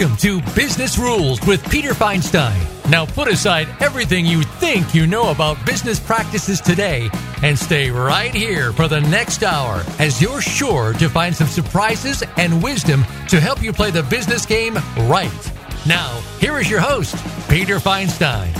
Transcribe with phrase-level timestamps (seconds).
[0.00, 2.58] Welcome to Business Rules with Peter Feinstein.
[2.90, 7.10] Now put aside everything you think you know about business practices today
[7.42, 12.24] and stay right here for the next hour as you're sure to find some surprises
[12.38, 15.52] and wisdom to help you play the business game right.
[15.86, 17.14] Now, here is your host,
[17.50, 18.56] Peter Feinstein.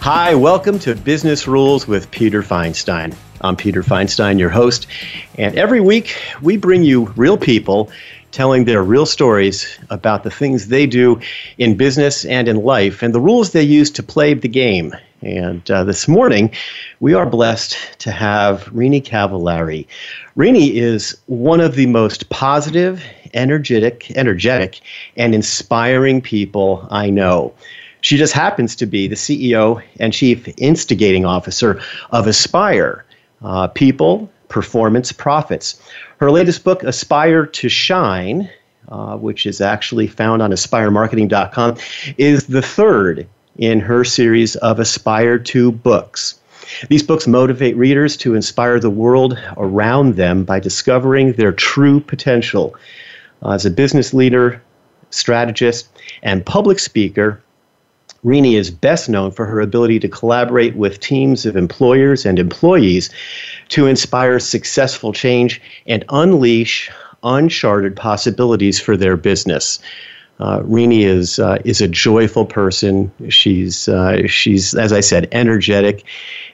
[0.00, 3.14] Hi, welcome to Business Rules with Peter Feinstein.
[3.40, 4.88] I'm Peter Feinstein, your host,
[5.38, 7.92] and every week we bring you real people
[8.34, 11.20] telling their real stories about the things they do
[11.56, 14.92] in business and in life and the rules they use to play the game.
[15.22, 16.52] And uh, this morning,
[16.98, 19.86] we are blessed to have Rini Cavallari.
[20.36, 24.80] Rini is one of the most positive, energetic, energetic,
[25.16, 27.54] and inspiring people I know.
[28.00, 33.04] She just happens to be the CEO and Chief Instigating Officer of Aspire
[33.42, 35.80] uh, People, Performance, Profits.
[36.18, 38.48] Her latest book, Aspire to Shine,
[38.88, 41.76] uh, which is actually found on aspiremarketing.com,
[42.18, 46.38] is the third in her series of Aspire to books.
[46.88, 52.74] These books motivate readers to inspire the world around them by discovering their true potential.
[53.42, 54.62] Uh, as a business leader,
[55.10, 55.88] strategist,
[56.22, 57.40] and public speaker,
[58.24, 63.10] Rini is best known for her ability to collaborate with teams of employers and employees
[63.68, 66.90] to inspire successful change and unleash
[67.22, 69.78] uncharted possibilities for their business.
[70.40, 73.12] Uh, Rini is uh, is a joyful person.
[73.28, 76.04] She's uh, she's as I said, energetic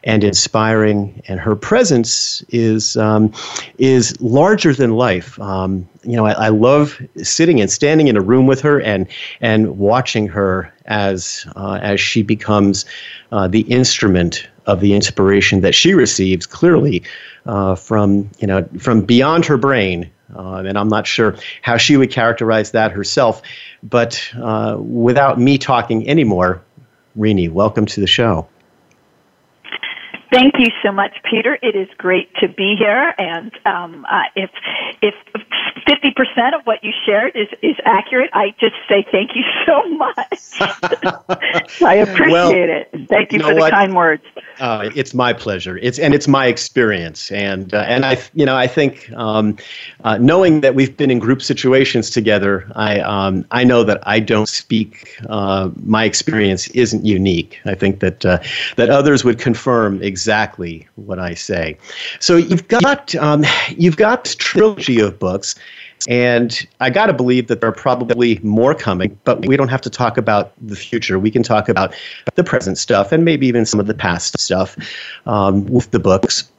[0.04, 3.32] and inspiring, and her presence is um,
[3.78, 5.38] is larger than life.
[5.40, 9.06] Um, you know, I, I, love sitting and standing in a room with her and
[9.40, 12.84] and watching her as uh, as she becomes
[13.32, 17.02] uh, the instrument of the inspiration that she receives clearly
[17.46, 21.96] uh, from you know from beyond her brain uh, and I'm not sure how she
[21.96, 23.42] would characterize that herself.
[23.82, 26.62] But uh, without me talking anymore,
[27.16, 28.48] Rini, welcome to the show.
[30.30, 31.58] Thank you so much, Peter.
[31.60, 33.14] It is great to be here.
[33.18, 34.50] And um, uh, if
[35.02, 35.14] if
[35.86, 39.82] fifty percent of what you shared is is accurate, I just say thank you so
[39.88, 40.16] much.
[41.82, 43.08] I appreciate well, it.
[43.08, 43.72] Thank you, you for the what?
[43.72, 44.22] kind words.
[44.60, 45.78] Uh, it's my pleasure.
[45.78, 49.56] It's and it's my experience, and uh, and I you know I think um,
[50.04, 54.20] uh, knowing that we've been in group situations together, I um, I know that I
[54.20, 55.18] don't speak.
[55.28, 57.58] Uh, my experience isn't unique.
[57.64, 58.38] I think that uh,
[58.76, 60.19] that others would confirm exactly
[60.96, 61.76] what I say.
[62.18, 65.54] So you've got um, you've got trilogy of books.
[66.08, 69.82] And I got to believe that there are probably more coming, but we don't have
[69.82, 71.18] to talk about the future.
[71.18, 71.94] We can talk about
[72.36, 74.78] the present stuff and maybe even some of the past stuff
[75.26, 76.50] um, with the books.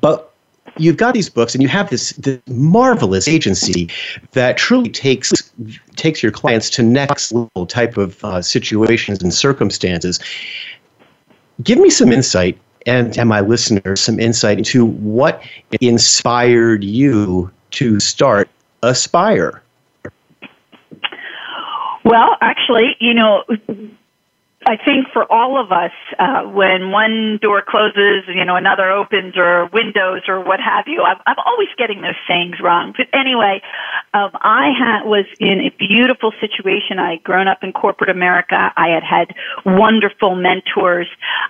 [0.00, 0.32] But
[0.76, 3.88] you've got these books and you have this, this marvelous agency
[4.32, 5.32] that truly takes
[5.96, 10.20] takes your clients to next level type of uh, situations and circumstances.
[11.62, 15.42] Give me some insight and, and my listeners some insight into what
[15.80, 18.48] inspired you to start
[18.82, 19.62] Aspire?
[22.04, 23.44] Well, actually, you know,
[24.70, 29.36] I think for all of us, uh, when one door closes, you know, another opens,
[29.36, 32.94] or windows, or what have you, I'm, I'm always getting those sayings wrong.
[32.96, 33.62] But anyway,
[34.14, 37.00] um, I had, was in a beautiful situation.
[37.00, 38.54] I had grown up in corporate America.
[38.54, 39.34] I had had
[39.66, 41.08] wonderful mentors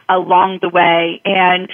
[0.09, 1.71] along the way, and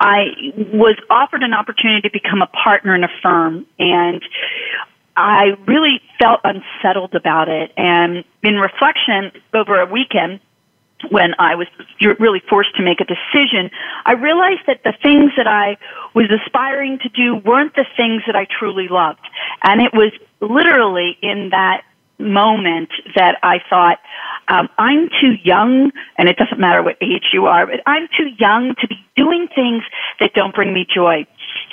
[0.00, 0.32] I
[0.72, 4.22] was offered an opportunity to become a partner in a firm, and
[5.14, 7.72] I really felt unsettled about it.
[7.76, 10.40] And in reflection over a weekend,
[11.10, 11.66] when I was
[12.00, 13.70] really forced to make a decision,
[14.04, 15.76] I realized that the things that I
[16.14, 19.26] was aspiring to do weren't the things that I truly loved.
[19.62, 21.82] And it was literally in that
[22.18, 23.98] moment that I thought,
[24.48, 28.28] um, I'm too young, and it doesn't matter what age you are, but I'm too
[28.38, 29.82] young to be doing things
[30.20, 31.26] that don't bring me joy.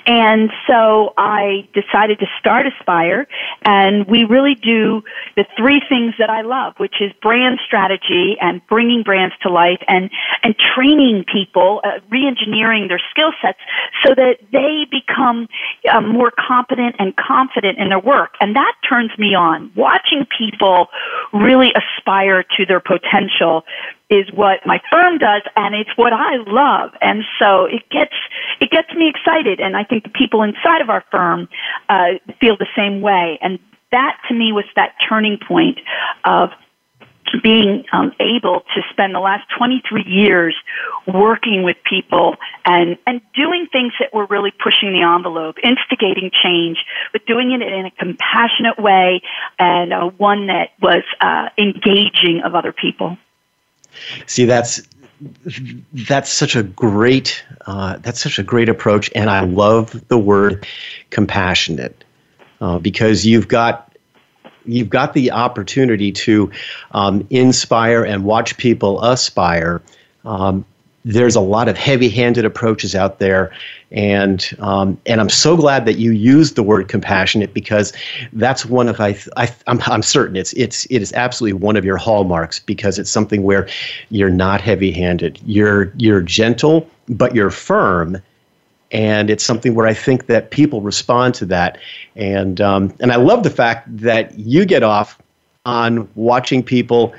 [0.06, 3.28] And so I decided to start Aspire,
[3.64, 5.04] and we really do
[5.36, 9.82] the three things that I love, which is brand strategy and bringing brands to life
[9.88, 10.10] and,
[10.44, 13.60] and training people, uh, re-engineering their skill sets
[14.06, 15.48] so that they become
[15.90, 18.36] uh, more competent and confident in their work.
[18.42, 19.72] And that turns me on.
[19.76, 20.88] Watching people
[21.32, 23.64] really aspire to their potential
[24.14, 26.92] is what my firm does and it's what I love.
[27.02, 28.14] And so it gets,
[28.60, 29.60] it gets me excited.
[29.60, 31.50] And I think the people inside of our firm,
[31.90, 33.40] uh, feel the same way.
[33.42, 33.60] And
[33.92, 35.80] that to me was that turning point
[36.26, 36.50] of
[37.42, 40.56] being um, able to spend the last 23 years
[41.08, 46.78] working with people and, and doing things that were really pushing the envelope, instigating change,
[47.12, 49.22] but doing it in a compassionate way
[49.58, 53.18] and uh, one that was uh, engaging of other people.
[54.26, 54.82] See, that's
[55.94, 60.68] that's such a great uh, that's such a great approach, and I love the word
[61.10, 62.04] compassionate
[62.62, 63.96] uh, because you've got
[64.66, 66.52] you've got the opportunity to
[66.92, 69.82] um, inspire and watch people aspire.
[70.26, 70.66] Um,
[71.06, 73.52] there's a lot of heavy-handed approaches out there,
[73.92, 77.92] and um, and I'm so glad that you used the word compassionate because
[78.32, 81.84] that's one of I, I I'm, I'm certain it's it's it is absolutely one of
[81.84, 83.68] your hallmarks because it's something where
[84.10, 88.18] you're not heavy-handed, you're you're gentle, but you're firm,
[88.92, 91.78] and it's something where I think that people respond to that,
[92.16, 95.18] and um, and I love the fact that you get off
[95.66, 97.14] on watching people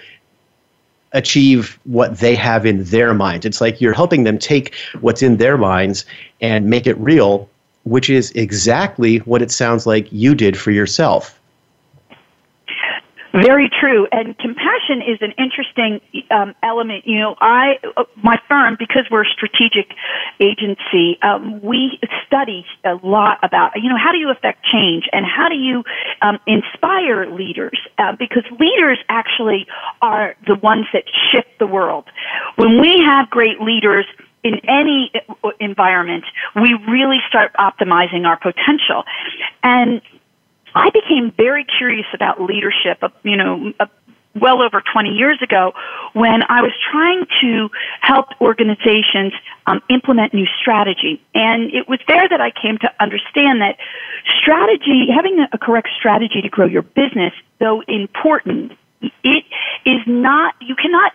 [1.14, 3.46] achieve what they have in their minds.
[3.46, 6.04] It's like you're helping them take what's in their minds
[6.40, 7.48] and make it real,
[7.84, 11.40] which is exactly what it sounds like you did for yourself.
[13.34, 14.06] Very true.
[14.12, 16.00] And compassion is an interesting
[16.30, 17.04] um, element.
[17.04, 19.90] You know, I, uh, my firm, because we're a strategic
[20.38, 21.98] agency, um, we
[22.28, 25.82] study a lot about, you know, how do you affect change and how do you
[26.22, 27.76] um, inspire leaders?
[27.98, 29.66] Uh, because leaders actually
[30.00, 31.02] are the ones that
[31.32, 32.04] shift the world.
[32.54, 34.06] When we have great leaders,
[34.44, 35.10] in any
[35.42, 36.22] uh, environment,
[36.54, 39.02] we really start optimizing our potential.
[39.62, 40.02] And
[40.74, 43.86] I became very curious about leadership, uh, you know, uh,
[44.34, 45.72] well over 20 years ago
[46.12, 49.32] when I was trying to help organizations
[49.66, 51.22] um, implement new strategy.
[51.34, 53.76] And it was there that I came to understand that
[54.40, 58.72] strategy, having a correct strategy to grow your business, though important,
[59.22, 59.44] it
[59.84, 61.12] is not, you cannot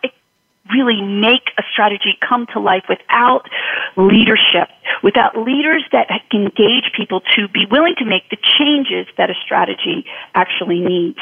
[0.73, 3.43] really make a strategy come to life without
[3.97, 4.69] leadership,
[5.03, 10.05] without leaders that engage people to be willing to make the changes that a strategy
[10.35, 11.19] actually needs.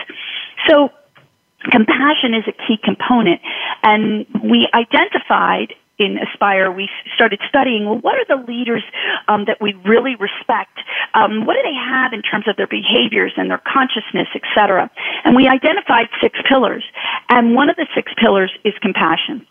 [0.67, 0.89] So
[1.71, 3.41] compassion is a key component
[3.83, 8.83] and we identified in Aspire, we started studying, well, what are the leaders
[9.27, 10.77] um, that we really respect?
[11.13, 14.91] Um, what do they have in terms of their behaviors and their consciousness, et cetera?
[15.23, 16.83] And we identified six pillars.
[17.29, 19.45] And one of the six pillars is compassion.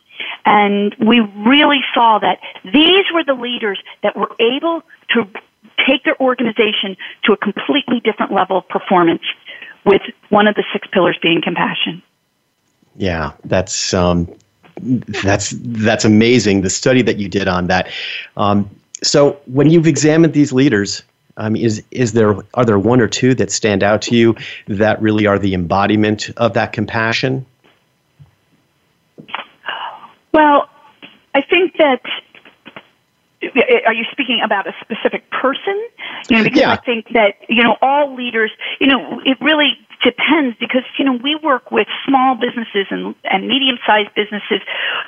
[0.44, 5.24] And we really saw that these were the leaders that were able to
[5.86, 9.22] take their organization to a completely different level of performance
[9.84, 12.02] with one of the six pillars being compassion.
[12.96, 14.32] Yeah, that's um,
[14.80, 16.62] that's that's amazing.
[16.62, 17.88] The study that you did on that.
[18.36, 18.68] Um,
[19.02, 21.02] so when you've examined these leaders,
[21.36, 24.36] um, is is there are there one or two that stand out to you
[24.68, 27.44] that really are the embodiment of that compassion?
[30.32, 30.68] Well,
[31.34, 32.00] I think that
[33.86, 35.76] are you speaking about a specific person?
[36.28, 36.72] You know, because yeah.
[36.72, 38.50] I think that you know all leaders.
[38.80, 43.46] You know, it really depends because you know we work with small businesses and and
[43.46, 44.60] medium sized businesses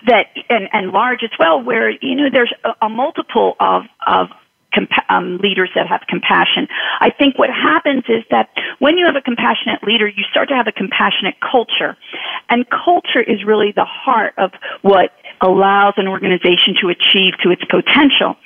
[0.07, 4.29] that and and large as well, where you know there's a, a multiple of of
[4.75, 6.69] compa- um, leaders that have compassion.
[7.01, 10.55] I think what happens is that when you have a compassionate leader, you start to
[10.55, 11.97] have a compassionate culture.
[12.49, 14.53] And culture is really the heart of
[14.83, 18.37] what allows an organization to achieve to its potential.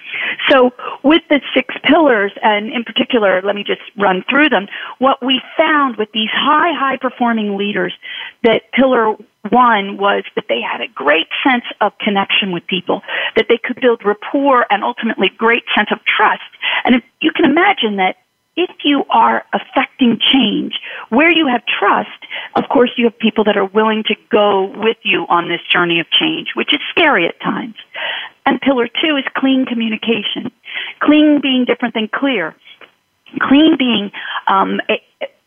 [0.48, 0.72] So
[1.02, 4.68] with the six pillars, and in particular, let me just run through them,
[4.98, 7.94] what we found with these high, high performing leaders,
[8.42, 9.16] that pillar
[9.50, 13.02] one was that they had a great sense of connection with people,
[13.34, 16.42] that they could build rapport and ultimately great sense of trust.
[16.84, 18.16] And if you can imagine that
[18.56, 20.74] if you are affecting change
[21.08, 22.10] where you have trust,
[22.54, 26.00] of course you have people that are willing to go with you on this journey
[26.00, 27.76] of change, which is scary at times.
[28.44, 30.50] And pillar two is clean communication.
[31.00, 32.54] Clean being different than clear.
[33.40, 34.10] Clean being
[34.46, 35.00] um, a,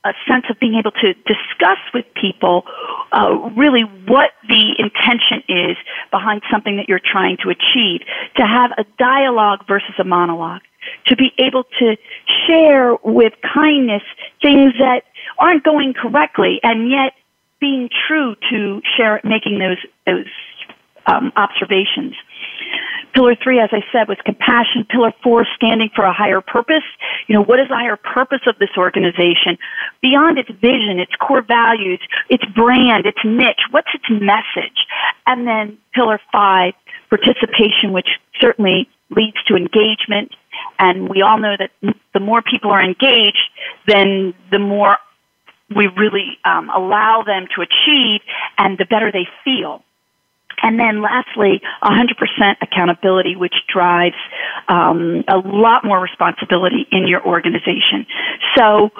[0.05, 2.63] a sense of being able to discuss with people
[3.11, 5.77] uh, really what the intention is
[6.09, 8.01] behind something that you're trying to achieve.
[8.37, 10.61] To have a dialogue versus a monologue
[11.07, 11.97] to be able to
[12.47, 14.03] share with kindness
[14.41, 15.03] things that
[15.37, 17.13] aren't going correctly and yet
[17.59, 20.27] being true to share, making those, those
[21.07, 22.13] um, observations.
[23.13, 24.85] Pillar three, as I said, was compassion.
[24.89, 26.83] Pillar four, standing for a higher purpose.
[27.27, 29.57] You know, what is the higher purpose of this organization?
[30.01, 34.85] Beyond its vision, its core values, its brand, its niche, what's its message?
[35.25, 36.73] And then pillar five,
[37.09, 40.31] participation, which certainly leads to engagement.
[40.79, 41.71] And we all know that
[42.13, 43.49] the more people are engaged,
[43.87, 44.97] then the more
[45.75, 48.21] we really um, allow them to achieve
[48.57, 49.83] and the better they feel.
[50.61, 54.15] And then lastly, 100% accountability, which drives
[54.67, 58.05] um, a lot more responsibility in your organization.
[58.55, 58.91] So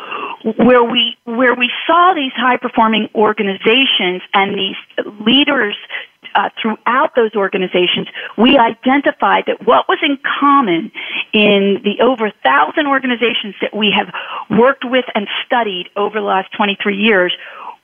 [0.57, 4.75] where we, where we saw these high performing organizations and these
[5.25, 5.75] leaders
[6.35, 10.91] uh, throughout those organizations, we identified that what was in common
[11.33, 14.13] in the over thousand organizations that we have
[14.49, 17.33] worked with and studied over the last 23 years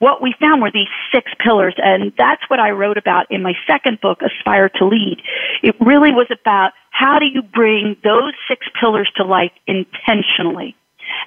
[0.01, 3.53] what we found were these six pillars, and that's what I wrote about in my
[3.67, 5.21] second book, Aspire to Lead.
[5.61, 10.75] It really was about how do you bring those six pillars to life intentionally.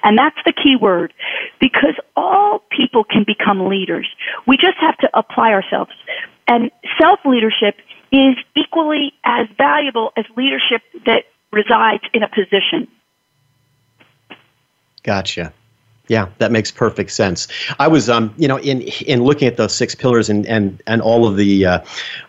[0.03, 1.13] And that's the key word
[1.59, 4.07] because all people can become leaders.
[4.47, 5.91] We just have to apply ourselves.
[6.47, 7.75] And self leadership
[8.11, 12.87] is equally as valuable as leadership that resides in a position.
[15.03, 15.53] Gotcha.
[16.07, 17.47] Yeah, that makes perfect sense.
[17.79, 21.01] I was, um, you know, in in looking at those six pillars and and and
[21.01, 21.79] all of the uh,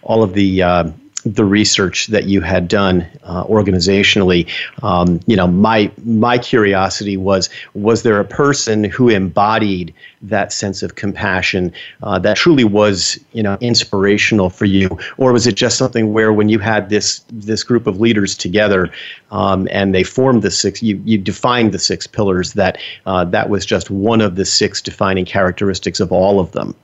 [0.03, 0.91] all of the uh,
[1.25, 4.49] the research that you had done uh, organizationally,
[4.83, 9.93] um, you know, my my curiosity was was there a person who embodied
[10.23, 15.47] that sense of compassion uh, that truly was you know inspirational for you, or was
[15.47, 18.91] it just something where when you had this this group of leaders together
[19.31, 23.51] um, and they formed the six, you you defined the six pillars that uh, that
[23.51, 26.75] was just one of the six defining characteristics of all of them.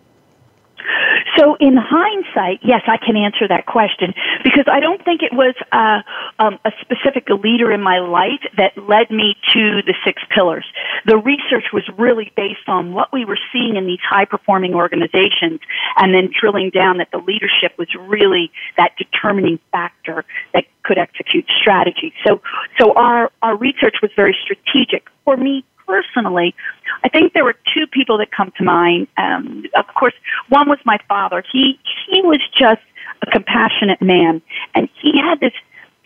[1.63, 6.03] In hindsight, yes, I can answer that question because I don't think it was uh,
[6.43, 10.65] um, a specific leader in my life that led me to the six pillars.
[11.07, 15.61] The research was really based on what we were seeing in these high performing organizations
[15.99, 21.47] and then drilling down that the leadership was really that determining factor that could execute
[21.61, 22.13] strategy.
[22.27, 22.43] So,
[22.77, 25.07] so our, our research was very strategic.
[25.25, 26.57] For me personally,
[27.05, 29.09] I think there were two people that come to mind.
[29.17, 30.15] Um, of course,
[30.49, 31.43] one was my father.
[31.53, 31.79] He
[32.09, 32.83] he was just
[33.23, 34.43] a compassionate man,
[34.75, 35.53] and he had this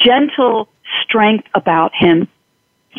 [0.00, 0.68] gentle
[1.02, 2.28] strength about him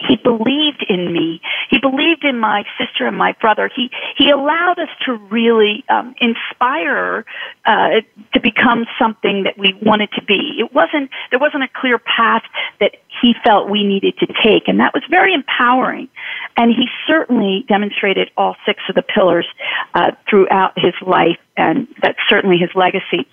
[0.08, 1.42] he believed in me.
[1.70, 3.70] He believed in my sister and my brother.
[3.74, 7.26] He he allowed us to really um, inspire
[7.66, 8.02] uh,
[8.34, 10.58] to become something that we wanted to be.
[10.60, 12.44] It wasn't there wasn't a clear path
[12.80, 16.10] that he felt we needed to take, and that was very empowering.
[16.56, 19.48] And he certainly demonstrated all six of the pillars
[19.94, 23.28] uh, throughout his life, and that's certainly his legacy.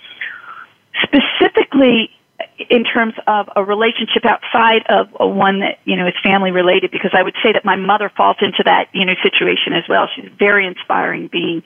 [1.02, 2.10] Specifically,
[2.70, 6.90] in terms of a relationship outside of a one that you know is family related
[6.90, 10.08] because I would say that my mother falls into that you know situation as well.
[10.14, 11.62] She's a very inspiring being.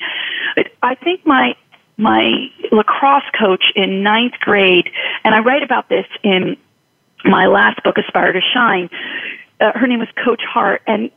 [0.57, 1.57] But I think my
[1.97, 4.89] my lacrosse coach in ninth grade,
[5.25, 6.57] and I write about this in
[7.25, 8.89] my last book, Aspire to Shine.
[9.61, 11.11] Uh, her name was Coach Hart, and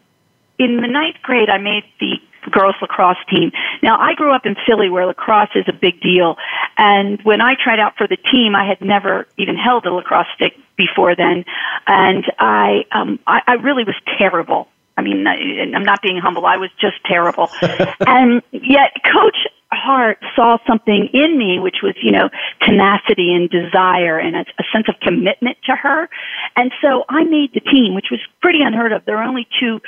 [0.58, 2.20] in the ninth grade, I made the
[2.52, 3.52] girls lacrosse team.
[3.84, 6.38] Now, I grew up in Philly where lacrosse is a big deal.
[6.78, 10.28] And when I tried out for the team, I had never even held a lacrosse
[10.36, 11.46] stick before then.
[11.88, 14.68] And I, um, I, I really was terrible.
[14.98, 16.46] I mean, I'm not being humble.
[16.46, 17.50] I was just terrible.
[18.06, 19.38] and yet Coach
[19.72, 22.30] Hart saw something in me, which was, you know,
[22.62, 26.10] tenacity and desire and a, a sense of commitment to her.
[26.58, 29.06] And so I made the team, which was pretty unheard of.
[29.06, 29.82] There were only two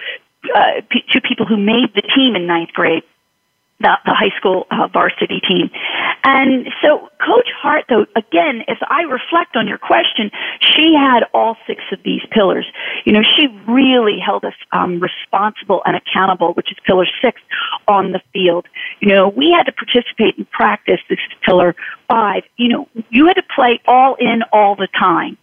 [0.56, 0.82] uh,
[1.12, 3.04] two people who made the team in ninth grade,
[3.80, 5.70] the, the high school uh, varsity team.
[6.24, 11.58] And so Coach Hart, though, again, as I reflect on your question, she had all
[11.68, 12.66] six of these pillars.
[13.04, 17.42] You know, she really held us um, responsible and accountable, which is pillar six,
[17.88, 18.68] on the field.
[19.02, 21.00] You know, we had to participate in practice.
[21.10, 21.76] This is pillar
[22.08, 22.44] five.
[22.58, 25.38] You know, you had to play all in all the time.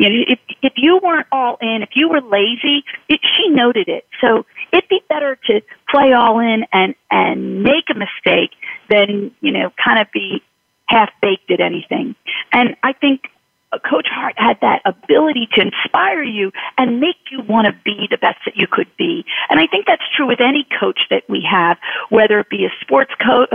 [0.00, 3.86] You know, if if you weren't all in, if you were lazy, it, she noted
[3.86, 4.06] it.
[4.22, 8.52] So it'd be better to play all in and and make a mistake
[8.88, 10.42] than you know kind of be
[10.86, 12.14] half baked at anything.
[12.50, 13.24] And I think
[13.72, 18.08] uh, Coach Hart had that ability to inspire you and make you want to be
[18.10, 19.26] the best that you could be.
[19.50, 21.76] And I think that's true with any coach that we have,
[22.08, 23.50] whether it be a sports coach,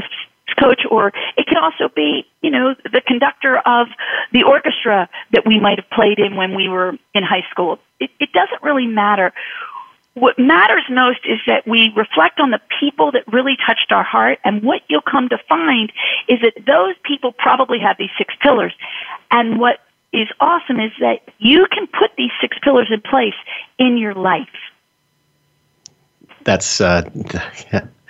[0.53, 3.87] coach, or it can also be, you know, the conductor of
[4.31, 7.79] the orchestra that we might have played in when we were in high school.
[7.99, 9.33] It, it doesn't really matter.
[10.13, 14.39] What matters most is that we reflect on the people that really touched our heart,
[14.45, 15.91] and what you'll come to find
[16.29, 18.73] is that those people probably have these six pillars.
[19.29, 19.79] And what
[20.13, 23.33] is awesome is that you can put these six pillars in place
[23.77, 24.47] in your life.
[26.45, 27.01] That's uh,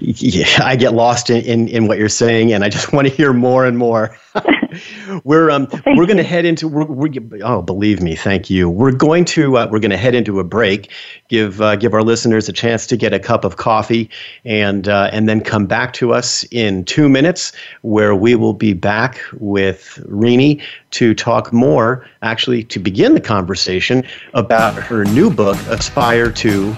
[0.00, 3.14] yeah, I get lost in, in, in, what you're saying, and I just want to
[3.14, 4.16] hear more and more.
[5.24, 5.66] we're um
[5.96, 7.10] we're going to head into we're, we're,
[7.42, 8.68] oh believe me, thank you.
[8.68, 10.90] We're going to uh, we're going to head into a break,
[11.28, 14.10] give uh, give our listeners a chance to get a cup of coffee,
[14.44, 18.74] and uh, and then come back to us in two minutes, where we will be
[18.74, 24.04] back with Rini to talk more, actually to begin the conversation
[24.34, 26.76] about her new book, Aspire to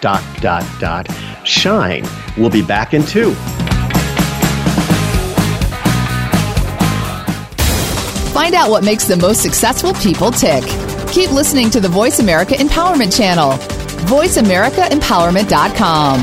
[0.00, 1.06] dot dot dot
[1.44, 1.99] shine.
[2.36, 3.34] We'll be back in two.
[8.32, 10.62] Find out what makes the most successful people tick.
[11.12, 13.52] Keep listening to the Voice America Empowerment Channel.
[14.08, 16.20] VoiceAmericaEmpowerment.com.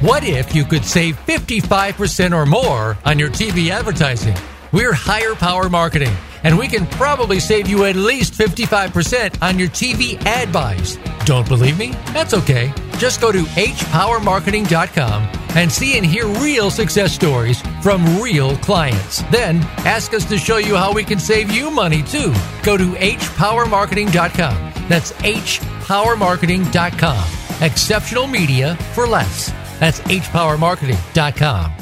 [0.00, 4.34] What if you could save 55% or more on your TV advertising?
[4.72, 9.68] We're Higher Power Marketing and we can probably save you at least 55% on your
[9.68, 10.96] TV ad buys.
[11.30, 11.92] Don't believe me?
[12.12, 12.74] That's okay.
[12.98, 19.22] Just go to hpowermarketing.com and see and hear real success stories from real clients.
[19.30, 22.34] Then ask us to show you how we can save you money too.
[22.64, 24.88] Go to hpowermarketing.com.
[24.88, 27.64] That's hpowermarketing.com.
[27.64, 29.52] Exceptional media for less.
[29.78, 31.72] That's hpowermarketing.com.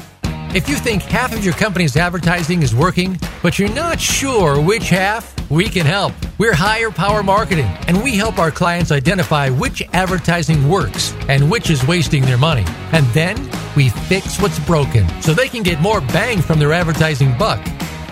[0.55, 4.89] If you think half of your company's advertising is working, but you're not sure which
[4.89, 6.13] half, we can help.
[6.37, 11.69] We're Higher Power Marketing, and we help our clients identify which advertising works and which
[11.69, 12.65] is wasting their money.
[12.91, 13.35] And then
[13.75, 17.59] we fix what's broken so they can get more bang from their advertising buck.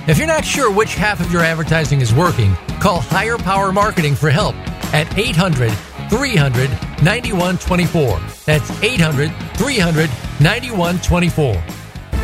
[0.08, 4.16] If you're not sure which half of your advertising is working, call Higher Power Marketing
[4.16, 4.56] for help
[4.94, 5.72] at 800
[6.10, 6.70] 300
[7.04, 8.20] 9124.
[8.46, 11.77] That's 800 300 9124.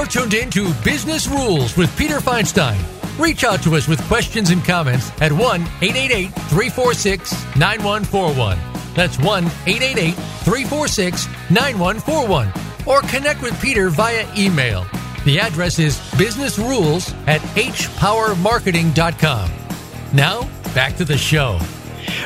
[0.00, 2.80] You're tuned in to Business Rules with Peter Feinstein.
[3.18, 8.58] Reach out to us with questions and comments at 1 888 346 9141.
[8.94, 12.50] That's 1 888 346 9141.
[12.86, 14.86] Or connect with Peter via email.
[15.26, 19.50] The address is businessrules at hpowermarketing.com.
[20.14, 21.60] Now, back to the show.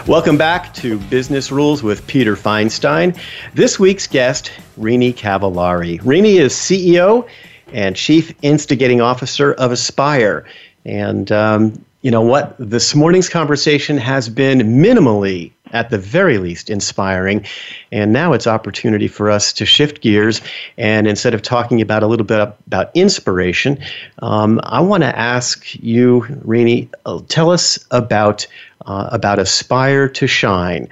[0.07, 3.19] Welcome back to Business Rules with Peter Feinstein.
[3.55, 6.01] This week's guest, Rini Cavallari.
[6.03, 7.29] Rini is CEO
[7.75, 10.47] and Chief Instigating Officer of Aspire.
[10.87, 12.55] And um, you know what?
[12.59, 17.45] This morning's conversation has been minimally at the very least inspiring.
[17.91, 20.41] And now it's opportunity for us to shift gears.
[20.79, 23.79] And instead of talking about a little bit about inspiration,
[24.23, 28.47] um, I want to ask you, Rini, uh, tell us about
[28.87, 30.89] uh, about Aspire to Shine.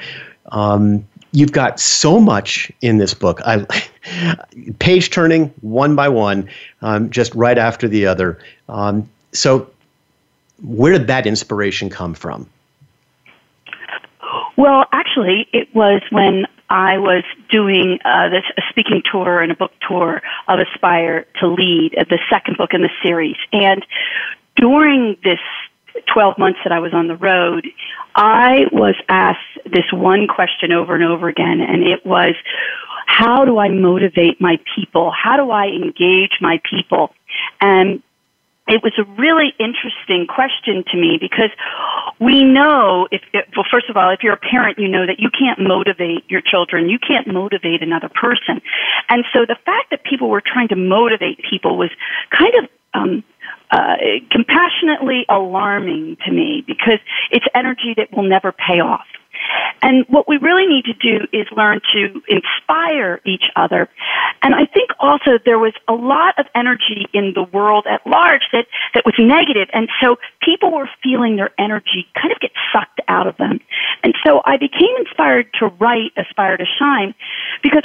[0.51, 3.41] Um, you've got so much in this book.
[3.45, 3.67] I,
[4.79, 6.49] page turning one by one,
[6.81, 8.39] um, just right after the other.
[8.69, 9.71] Um, so,
[10.63, 12.49] where did that inspiration come from?
[14.57, 19.57] Well, actually, it was when I was doing uh, this a speaking tour and a
[19.57, 23.37] book tour of Aspire to Lead, the second book in the series.
[23.53, 23.85] And
[24.57, 25.41] during this
[26.13, 27.67] 12 months that I was on the road,
[28.15, 32.35] I was asked this one question over and over again, and it was,
[33.07, 35.11] how do I motivate my people?
[35.11, 37.15] How do I engage my people?
[37.61, 38.03] And
[38.69, 41.51] it was a really interesting question to me because
[42.21, 43.23] we know if,
[43.57, 46.41] well first of all if you're a parent you know that you can't motivate your
[46.41, 48.63] children you can't motivate another person
[49.09, 51.91] and so the fact that people were trying to motivate people was
[52.31, 53.25] kind of um
[53.73, 53.97] uh,
[54.31, 56.99] compassionately alarming to me because
[57.31, 59.07] it's energy that will never pay off
[59.81, 63.89] And what we really need to do is learn to inspire each other.
[64.43, 68.43] And I think also there was a lot of energy in the world at large
[68.53, 73.01] that, that was negative, and so people were feeling their energy kind of get sucked
[73.09, 73.61] out of them.
[74.03, 77.15] And so I became inspired to write Aspire to Shine
[77.63, 77.83] because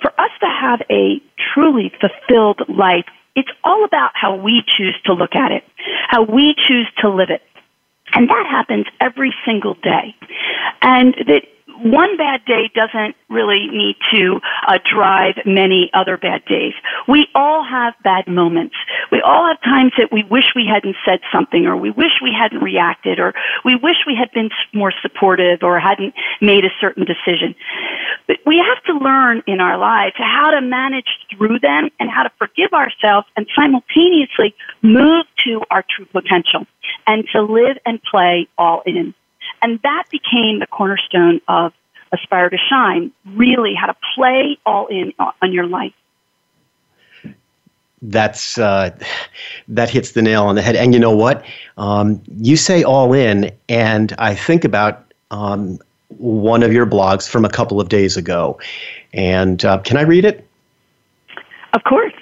[0.00, 1.20] for us to have a
[1.52, 3.04] truly fulfilled life,
[3.36, 5.62] it's all about how we choose to look at it,
[6.08, 7.42] how we choose to live it.
[8.12, 10.16] And that happens every single day.
[10.80, 11.42] And that
[11.82, 16.72] one bad day doesn't really need to uh, drive many other bad days.
[17.08, 18.74] We all have bad moments.
[19.12, 22.34] We all have times that we wish we hadn't said something or we wish we
[22.36, 23.34] hadn't reacted or
[23.64, 27.54] we wish we had been more supportive or hadn't made a certain decision.
[28.26, 32.22] But we have to learn in our lives how to manage through them and how
[32.22, 36.66] to forgive ourselves and simultaneously move to our true potential
[37.06, 39.14] and to live and play all in.
[39.62, 41.72] And that became the cornerstone of
[42.12, 45.92] Aspire to Shine, really how to play all in on your life.
[48.02, 48.96] That's uh,
[49.68, 50.76] that hits the nail on the head.
[50.76, 51.44] And you know what?
[51.76, 55.78] Um, you say all in, and I think about um,
[56.18, 58.58] one of your blogs from a couple of days ago.
[59.12, 60.46] And uh, can I read it?
[61.72, 62.12] Of course.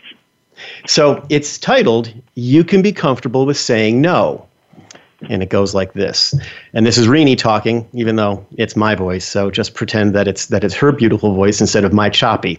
[0.86, 4.46] So it's titled, You Can Be Comfortable with Saying No
[5.28, 6.34] and it goes like this.
[6.72, 9.24] And this is Rini talking, even though it's my voice.
[9.24, 12.58] So just pretend that it's that it's her beautiful voice instead of my choppy.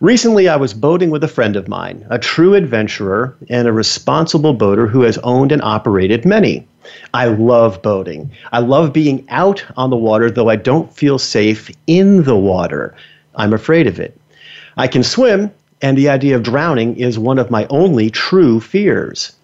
[0.00, 4.52] Recently, I was boating with a friend of mine, a true adventurer and a responsible
[4.52, 6.68] boater who has owned and operated many.
[7.14, 8.30] I love boating.
[8.52, 12.94] I love being out on the water, though I don't feel safe in the water.
[13.36, 14.20] I'm afraid of it.
[14.76, 19.34] I can swim, and the idea of drowning is one of my only true fears.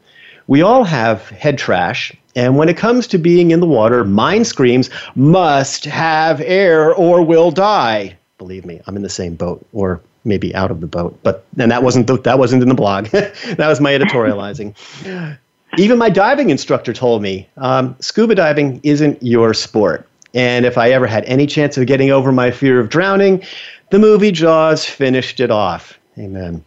[0.47, 4.45] We all have head trash, and when it comes to being in the water, mine
[4.45, 8.17] screams, must have air or will die.
[8.39, 11.19] Believe me, I'm in the same boat, or maybe out of the boat.
[11.23, 13.07] But and that wasn't the, that wasn't in the blog.
[13.07, 14.75] that was my editorializing.
[15.79, 20.07] Even my diving instructor told me um, scuba diving isn't your sport.
[20.35, 23.43] And if I ever had any chance of getting over my fear of drowning,
[23.91, 25.99] the movie Jaws finished it off.
[26.19, 26.65] Amen.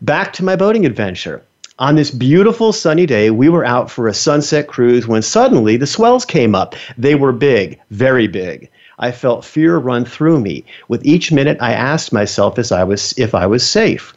[0.00, 1.42] Back to my boating adventure.
[1.80, 5.86] On this beautiful sunny day, we were out for a sunset cruise when suddenly the
[5.86, 6.74] swells came up.
[6.96, 8.68] They were big, very big.
[8.98, 10.64] I felt fear run through me.
[10.88, 14.12] With each minute, I asked myself as I was, if I was safe.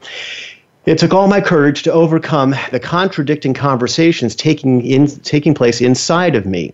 [0.87, 6.35] It took all my courage to overcome the contradicting conversations taking, in, taking place inside
[6.35, 6.73] of me.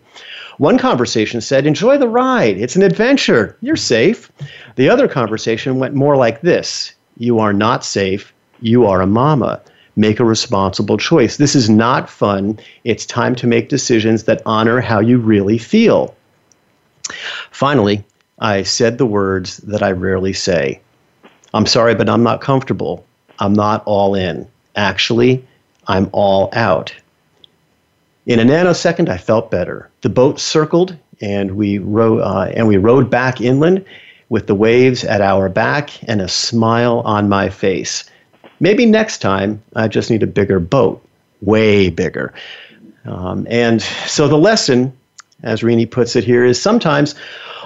[0.58, 2.58] One conversation said, Enjoy the ride.
[2.58, 3.58] It's an adventure.
[3.60, 4.32] You're safe.
[4.78, 8.34] The other conversation went more like this You are not safe.
[8.62, 9.62] You are a mama
[9.97, 11.36] make a responsible choice.
[11.38, 12.57] This is not fun.
[12.86, 16.15] It's time to make decisions that honor how you really feel.
[17.51, 18.05] Finally,
[18.39, 20.79] I said the words that I rarely say
[21.53, 23.05] I'm sorry, but I'm not comfortable.
[23.39, 24.47] I'm not all in.
[24.75, 25.45] Actually,
[25.88, 26.93] I'm all out.
[28.25, 29.89] In a nanosecond, I felt better.
[30.01, 33.86] The boat circled, and we rowed, uh, and we rowed back inland
[34.29, 38.03] with the waves at our back and a smile on my face.
[38.60, 41.04] Maybe next time I just need a bigger boat,
[41.41, 42.34] way bigger.
[43.06, 44.91] Um, and so the lesson,
[45.43, 47.15] as Rini puts it here, is sometimes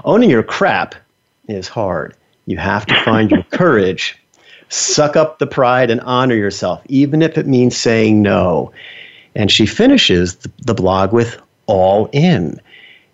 [0.05, 0.95] owning your crap
[1.47, 2.15] is hard.
[2.45, 4.17] You have to find your courage,
[4.69, 8.71] suck up the pride, and honor yourself, even if it means saying no.
[9.35, 12.59] And she finishes the, the blog with all in.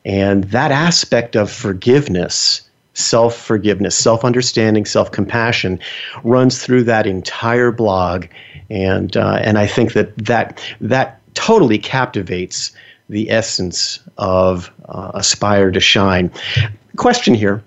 [0.05, 2.66] And that aspect of forgiveness
[2.97, 5.79] self forgiveness, self understanding, self compassion
[6.23, 8.25] runs through that entire blog,
[8.69, 12.71] and uh, and I think that that that totally captivates
[13.09, 16.31] the essence of uh, aspire to shine.
[16.97, 17.63] Question here.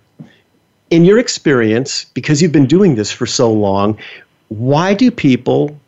[0.90, 3.96] In your experience, because you've been doing this for so long,
[4.48, 5.78] why do people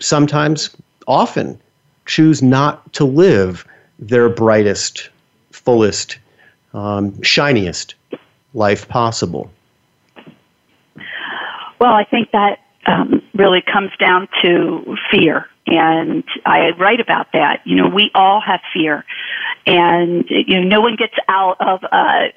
[0.00, 0.76] sometimes,
[1.06, 1.58] often,
[2.06, 3.64] choose not to live
[4.00, 5.10] their brightest,
[5.52, 6.18] fullest,
[6.74, 7.94] um, shiniest
[8.56, 9.50] life possible?
[11.78, 15.46] Well, I think that um, really comes down to fear.
[15.66, 17.60] And I write about that.
[17.64, 19.04] You know, we all have fear,
[19.66, 22.28] and you know, no one gets out of uh,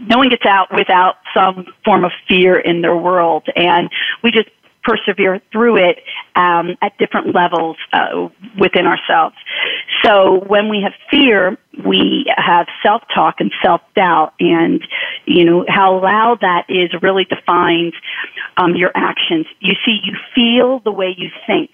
[0.00, 3.46] no one gets out without some form of fear in their world.
[3.54, 3.90] And
[4.22, 4.48] we just
[4.82, 5.98] persevere through it
[6.34, 9.36] um, at different levels uh, within ourselves.
[10.04, 14.82] So when we have fear, we have self-talk and self-doubt, and
[15.24, 17.94] you know how loud that is really defines
[18.56, 19.46] um, your actions.
[19.60, 21.70] You see, you feel the way you think,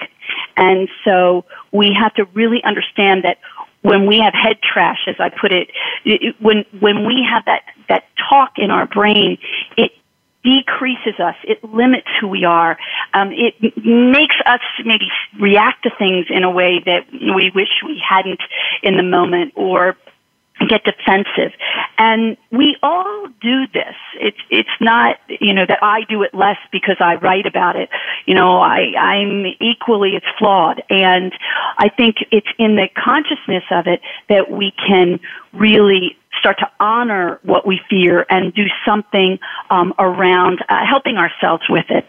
[0.57, 3.39] and so we have to really understand that
[3.83, 5.71] when we have head trash, as I put it,
[6.05, 9.39] it when when we have that that talk in our brain,
[9.77, 9.93] it
[10.45, 11.35] decreases us.
[11.45, 12.79] It limits who we are.
[13.15, 15.09] Um, it makes us maybe
[15.41, 18.41] react to things in a way that we wish we hadn't
[18.83, 19.97] in the moment, or
[20.69, 21.53] get defensive.
[21.99, 23.95] And we all do this.
[24.15, 27.91] It's it's not, you know, that I do it less because I write about it.
[28.27, 30.83] You know, I I'm equally it's flawed.
[30.91, 31.33] And
[31.79, 35.21] I think it's in the consciousness of it that we can
[35.53, 39.39] really start to honor what we fear and do something
[39.71, 42.07] um, around uh, helping ourselves with it.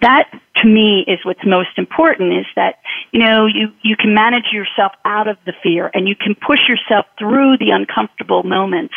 [0.00, 2.76] That to me is what's most important is that
[3.12, 6.60] you know you you can manage yourself out of the fear and you can push
[6.68, 8.94] yourself through the uncomfortable moments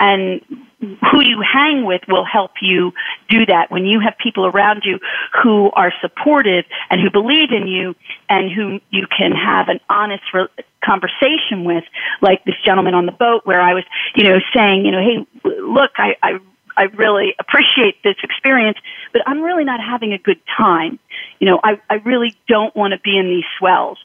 [0.00, 0.40] and
[0.80, 2.92] who you hang with will help you
[3.30, 4.98] do that when you have people around you
[5.42, 7.94] who are supportive and who believe in you
[8.28, 10.48] and who you can have an honest re-
[10.84, 11.84] conversation with
[12.20, 13.84] like this gentleman on the boat where I was
[14.14, 16.38] you know saying you know hey look I I
[16.76, 18.78] I really appreciate this experience,
[19.12, 20.98] but I'm really not having a good time.
[21.38, 23.98] You know, I, I really don't want to be in these swells.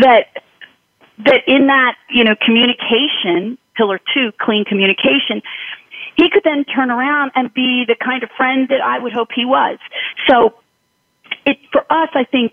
[0.00, 0.26] That,
[1.24, 5.40] that in that, you know, communication, pillar two, clean communication,
[6.16, 9.28] he could then turn around and be the kind of friend that I would hope
[9.34, 9.78] he was.
[10.28, 10.54] So
[11.44, 12.52] it, for us, I think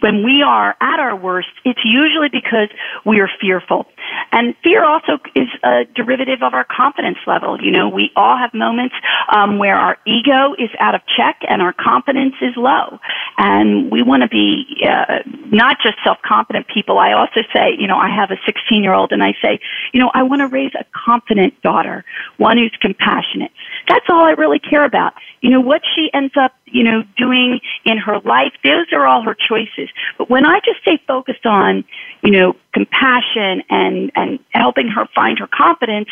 [0.00, 2.68] when we are at our worst, it's usually because
[3.06, 3.86] we are fearful.
[4.32, 7.60] And fear also is a derivative of our confidence level.
[7.62, 8.94] You know, we all have moments
[9.28, 12.98] um, where our ego is out of check and our confidence is low.
[13.38, 16.98] And we want to be uh, not just self-confident people.
[16.98, 19.60] I also say, you know, I have a 16-year-old and I say,
[19.92, 22.04] you know, I want to raise a confident daughter,
[22.36, 23.52] one who's compassionate.
[23.88, 25.14] That's all I really care about.
[25.40, 29.22] You know, what she ends up, you know, doing in her life, those are all
[29.22, 29.83] her choices.
[30.18, 31.84] But when I just stay focused on,
[32.22, 36.08] you know, compassion and, and helping her find her confidence,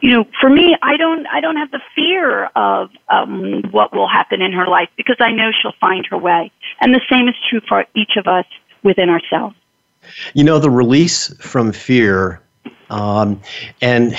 [0.00, 4.08] you know, for me, I don't, I don't have the fear of, um, what will
[4.08, 6.52] happen in her life because I know she'll find her way.
[6.80, 8.46] And the same is true for each of us
[8.82, 9.56] within ourselves.
[10.34, 12.40] You know, the release from fear
[12.90, 13.40] um,
[13.80, 14.16] and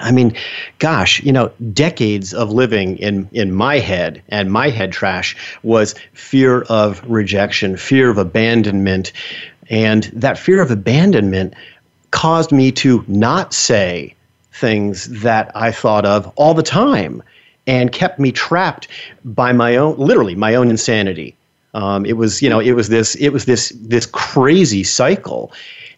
[0.00, 0.36] I mean,
[0.78, 5.94] gosh, you know, decades of living in, in my head and my head trash was
[6.12, 9.12] fear of rejection, fear of abandonment.
[9.70, 11.54] And that fear of abandonment
[12.10, 14.14] caused me to not say
[14.52, 17.22] things that I thought of all the time
[17.66, 18.88] and kept me trapped
[19.24, 21.36] by my own, literally, my own insanity.
[21.74, 25.52] Um, it was, you know, it was this, it was this, this crazy cycle.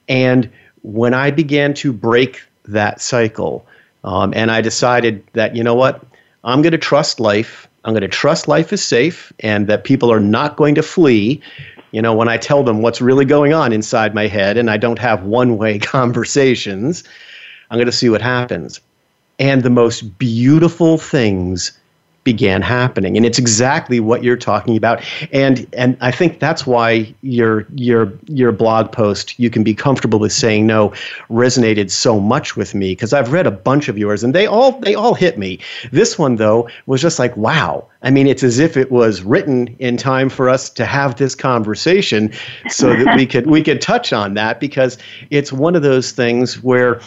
[0.08, 0.48] And
[0.84, 3.66] when I began to break that cycle,
[4.04, 6.04] um, and I decided that, you know what,
[6.44, 7.66] I'm going to trust life.
[7.84, 11.40] I'm going to trust life is safe and that people are not going to flee.
[11.90, 14.76] You know, when I tell them what's really going on inside my head and I
[14.76, 17.02] don't have one way conversations,
[17.70, 18.80] I'm going to see what happens.
[19.38, 21.72] And the most beautiful things
[22.24, 23.16] began happening.
[23.16, 25.02] And it's exactly what you're talking about.
[25.32, 30.18] And and I think that's why your your your blog post you can be comfortable
[30.18, 30.92] with saying no
[31.30, 34.80] resonated so much with me because I've read a bunch of yours and they all
[34.80, 35.60] they all hit me.
[35.92, 37.86] This one though was just like wow.
[38.02, 41.34] I mean it's as if it was written in time for us to have this
[41.34, 42.32] conversation
[42.68, 44.98] so that we could we could touch on that because
[45.30, 47.00] it's one of those things where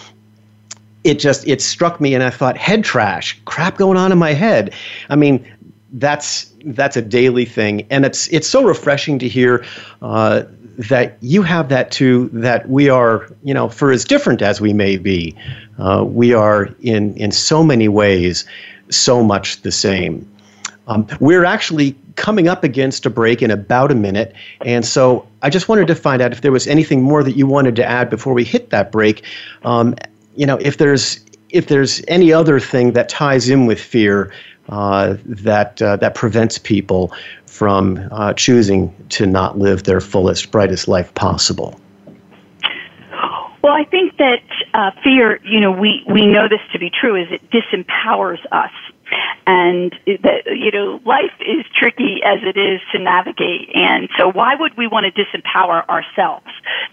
[1.04, 4.34] it just it struck me and I thought head trash crap going on in my
[4.34, 4.74] head.
[5.10, 5.46] I mean
[5.94, 7.88] that's that's a daily thing.
[7.90, 9.66] And it's it's so refreshing to hear
[10.02, 10.44] uh,
[10.78, 14.74] that you have that too that we are you know for as different as we
[14.74, 15.36] may be
[15.80, 18.46] uh, we are in in so many ways
[18.90, 20.30] so much the same.
[20.88, 24.34] Um, we're actually coming up against a break in about a minute.
[24.62, 27.46] And so i just wanted to find out if there was anything more that you
[27.46, 29.24] wanted to add before we hit that break.
[29.64, 29.96] Um,
[30.38, 34.32] you know, if there's if there's any other thing that ties in with fear
[34.70, 37.12] uh, that uh, that prevents people
[37.46, 41.80] from uh, choosing to not live their fullest, brightest life possible.
[43.64, 47.22] Well, I think that uh, fear, you know, we, we know this to be true,
[47.22, 48.72] is it disempowers us.
[49.46, 53.70] And that, you know, life is tricky as it is to navigate.
[53.74, 56.48] And so why would we want to disempower ourselves?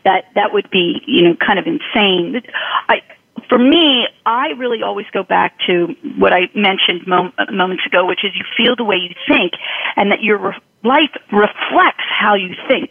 [0.04, 2.42] That, that would be, you know, kind of insane.
[2.88, 3.02] I,
[3.48, 8.24] for me, I really always go back to what I mentioned mom- moments ago, which
[8.24, 9.52] is you feel the way you think,
[9.96, 12.90] and that your re- life reflects how you think.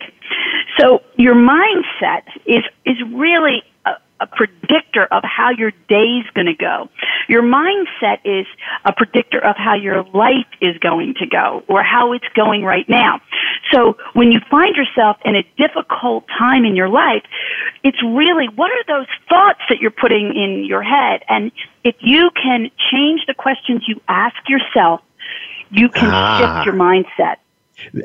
[0.79, 3.63] So your mindset is is really
[4.23, 6.89] a, predictor of how your day's going to go.
[7.27, 8.45] Your mindset is
[8.85, 12.87] a predictor of how your life is going to go or how it's going right
[12.87, 13.21] now.
[13.71, 17.23] So when you find yourself in a difficult time in your life,
[17.83, 21.23] it's really what are those thoughts that you're putting in your head?
[21.27, 21.51] And
[21.83, 25.01] if you can change the questions you ask yourself,
[25.69, 26.37] you can ah.
[26.37, 27.37] shift your mindset.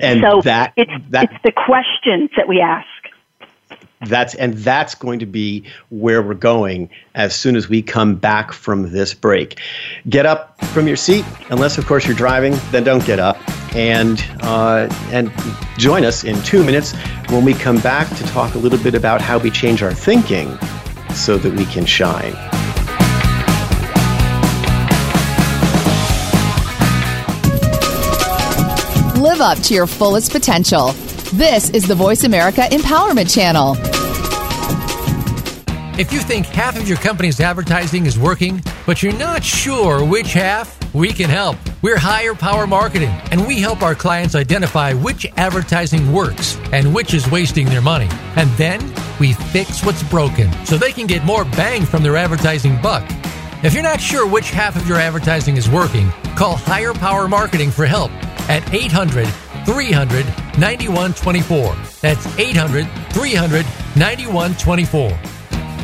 [0.01, 2.89] And so that, it's, that, it's the questions that we ask
[4.07, 8.53] that's and that's going to be where we're going as soon as we come back
[8.53, 9.61] from this break.
[10.09, 13.37] Get up from your seat unless of course you're driving then don't get up.
[13.75, 15.31] And uh, and
[15.77, 16.95] join us in two minutes
[17.29, 20.57] when we come back to talk a little bit about how we change our thinking
[21.15, 22.33] so that we can shine.
[29.21, 30.95] Live up to your fullest potential
[31.39, 33.77] this is the Voice America Empowerment Channel.
[35.97, 40.33] If you think half of your company's advertising is working, but you're not sure which
[40.33, 41.57] half, we can help.
[41.81, 47.15] We're Higher Power Marketing, and we help our clients identify which advertising works and which
[47.15, 48.09] is wasting their money.
[48.35, 48.81] And then
[49.21, 53.05] we fix what's broken so they can get more bang from their advertising buck.
[53.63, 57.71] If you're not sure which half of your advertising is working, call Higher Power Marketing
[57.71, 58.11] for help
[58.49, 59.29] at 800
[59.69, 60.25] 300
[60.59, 61.77] 9124.
[62.01, 65.11] That's 800 300 9124.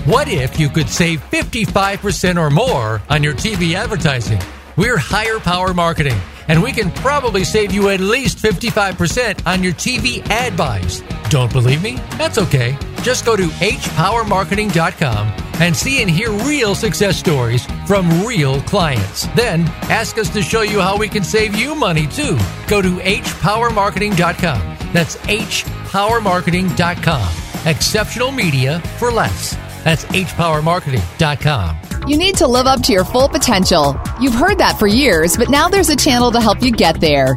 [0.07, 4.41] What if you could save 55% or more on your TV advertising?
[4.77, 6.19] We're Higher Power Marketing,
[6.49, 11.03] and we can probably save you at least 55% on your TV ad buys.
[11.31, 11.97] Don't believe me?
[12.17, 12.77] That's okay.
[13.03, 19.27] Just go to hpowermarketing.com and see and hear real success stories from real clients.
[19.35, 22.39] Then ask us to show you how we can save you money too.
[22.67, 24.77] Go to hpowermarketing.com.
[24.93, 27.33] That's hpowermarketing.com.
[27.67, 29.57] Exceptional media for less.
[29.85, 32.09] That's hpowermarketing.com.
[32.09, 33.99] You need to live up to your full potential.
[34.21, 37.37] You've heard that for years, but now there's a channel to help you get there.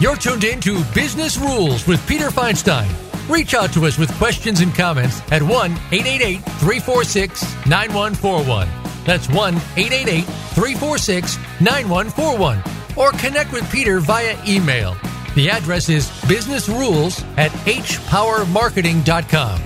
[0.00, 2.88] You're tuned in to Business Rules with Peter Feinstein.
[3.28, 8.68] Reach out to us with questions and comments at 1 888 346 9141.
[9.04, 12.62] That's 1 888 346 9141.
[12.96, 14.96] Or connect with Peter via email.
[15.34, 19.60] The address is businessrules at hpowermarketing.com.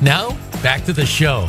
[0.00, 0.30] Now,
[0.62, 1.46] back to the show.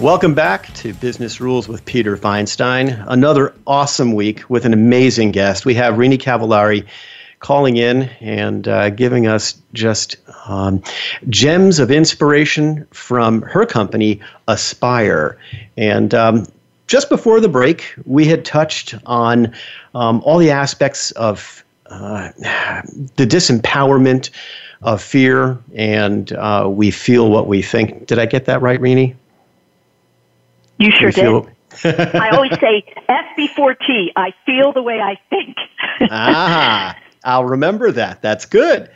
[0.00, 3.04] Welcome back to Business Rules with Peter Feinstein.
[3.06, 5.64] Another awesome week with an amazing guest.
[5.64, 6.88] We have Rini Cavallari
[7.40, 10.82] calling in and uh, giving us just um,
[11.28, 15.36] gems of inspiration from her company, Aspire.
[15.76, 16.46] And um,
[16.86, 19.54] just before the break, we had touched on
[19.94, 22.30] um, all the aspects of uh,
[23.16, 24.30] the disempowerment
[24.82, 28.06] of fear, and uh, we feel what we think.
[28.06, 29.14] Did I get that right, Rini?
[30.78, 31.26] You sure did.
[31.84, 34.12] I always say F before T.
[34.16, 35.56] I feel the way I think.
[36.10, 38.22] ah, I'll remember that.
[38.22, 38.90] That's good.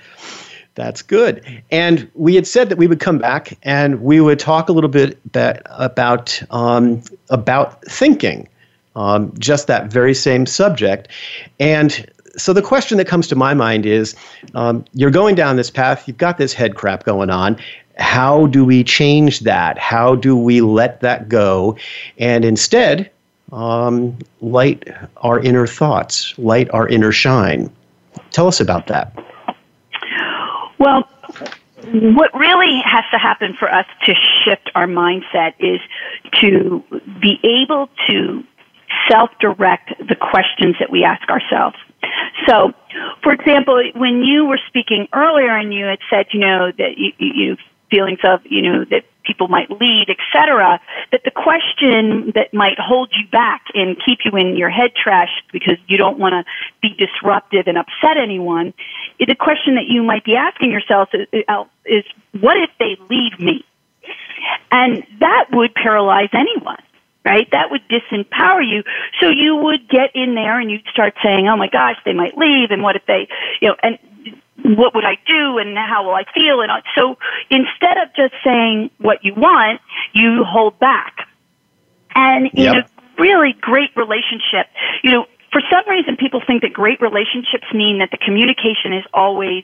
[0.74, 1.62] That's good.
[1.70, 4.90] And we had said that we would come back and we would talk a little
[4.90, 8.48] bit about um, about thinking,
[8.96, 11.08] um, just that very same subject.
[11.60, 12.04] And
[12.36, 14.16] so the question that comes to my mind is
[14.54, 17.56] um, you're going down this path, you've got this head crap going on.
[17.96, 19.78] How do we change that?
[19.78, 21.76] How do we let that go?
[22.18, 23.08] And instead,
[23.52, 27.70] um, light our inner thoughts, light our inner shine.
[28.34, 29.16] Tell us about that.
[30.80, 31.08] Well,
[31.86, 35.80] what really has to happen for us to shift our mindset is
[36.40, 36.82] to
[37.22, 38.42] be able to
[39.08, 41.76] self direct the questions that we ask ourselves.
[42.48, 42.72] So,
[43.22, 47.12] for example, when you were speaking earlier and you had said, you know, that you,
[47.18, 47.56] you
[47.88, 50.80] feelings of, you know, that people might lead, etc.,
[51.12, 55.30] that the question that might hold you back and keep you in your head trash
[55.52, 56.44] because you don't want to
[56.82, 58.74] be disruptive and upset anyone,
[59.18, 62.96] the question that you might be asking yourself uh, uh, is, is what if they
[63.10, 63.64] leave me?
[64.70, 66.78] And that would paralyze anyone
[67.24, 67.48] right?
[67.52, 68.82] That would disempower you.
[69.18, 72.36] So you would get in there and you'd start saying, oh my gosh, they might
[72.36, 73.28] leave and what if they,
[73.62, 73.98] you know, and
[74.62, 76.60] what would I do and how will I feel?
[76.60, 77.16] And so
[77.50, 79.80] instead of just saying what you want,
[80.12, 81.28] you hold back.
[82.14, 82.88] And in yep.
[82.88, 84.70] a really great relationship,
[85.02, 89.04] you know, for some reason, people think that great relationships mean that the communication is
[89.14, 89.62] always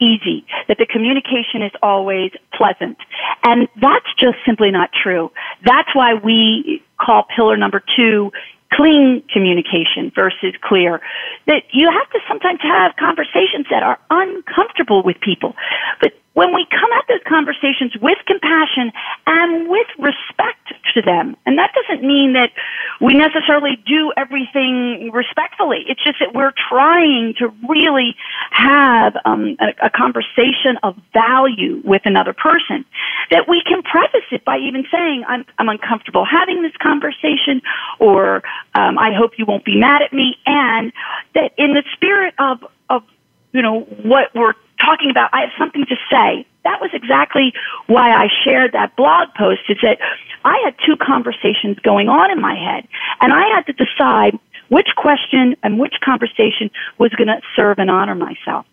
[0.00, 2.98] easy, that the communication is always pleasant.
[3.44, 5.30] And that's just simply not true.
[5.64, 8.32] That's why we call pillar number two
[8.72, 11.00] clean communication versus clear.
[11.46, 15.54] That you have to sometimes have conversations that are uncomfortable with people.
[16.00, 18.92] But when we come at those conversations with compassion
[19.26, 22.52] and with respect to them, and that doesn't mean that
[23.00, 25.82] we necessarily do everything respectfully.
[25.88, 28.14] It's just that we're trying to really
[28.52, 32.84] have um, a, a conversation of value with another person.
[33.32, 37.62] That we can preface it by even saying, "I'm, I'm uncomfortable having this conversation,"
[37.98, 38.44] or
[38.76, 40.92] um, "I hope you won't be mad at me," and
[41.34, 43.02] that in the spirit of of
[43.50, 44.54] you know what we're
[44.88, 46.46] talking about, I have something to say.
[46.64, 47.52] That was exactly
[47.86, 49.98] why I shared that blog post is that
[50.44, 52.86] I had two conversations going on in my head
[53.20, 57.90] and I had to decide which question and which conversation was going to serve and
[57.90, 58.66] honor myself.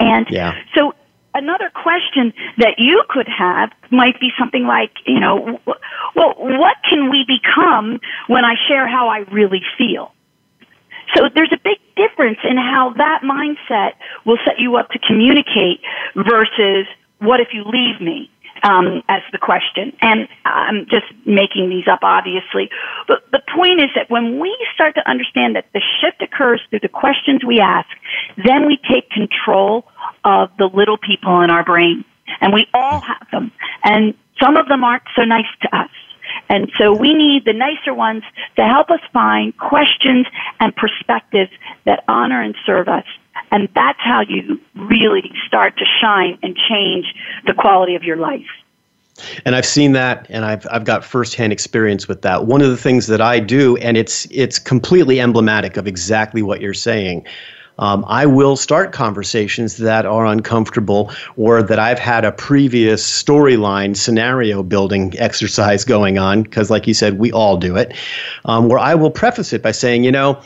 [0.00, 0.54] And yeah.
[0.74, 0.94] so
[1.34, 5.60] another question that you could have might be something like, you know,
[6.14, 10.12] well, what can we become when I share how I really feel?
[11.14, 13.92] So there's a big difference in how that mindset
[14.24, 15.80] will set you up to communicate
[16.14, 16.86] versus
[17.18, 18.30] what if you leave me?
[18.64, 19.92] Um, as the question.
[20.02, 22.70] And I'm just making these up, obviously.
[23.06, 26.80] But the point is that when we start to understand that the shift occurs through
[26.80, 27.86] the questions we ask,
[28.36, 29.84] then we take control
[30.24, 32.04] of the little people in our brain.
[32.40, 33.52] And we all have them.
[33.84, 35.90] And some of them aren't so nice to us.
[36.48, 38.22] And so we need the nicer ones
[38.56, 40.26] to help us find questions
[40.60, 41.50] and perspectives
[41.84, 43.04] that honor and serve us.
[43.50, 47.14] And that's how you really start to shine and change
[47.46, 48.46] the quality of your life.
[49.44, 52.46] And I've seen that, and I've I've got firsthand experience with that.
[52.46, 56.60] One of the things that I do, and it's it's completely emblematic of exactly what
[56.60, 57.26] you're saying
[57.78, 63.96] um, I will start conversations that are uncomfortable or that I've had a previous storyline
[63.96, 67.94] scenario building exercise going on, because, like you said, we all do it,
[68.44, 70.40] um, where I will preface it by saying, you know,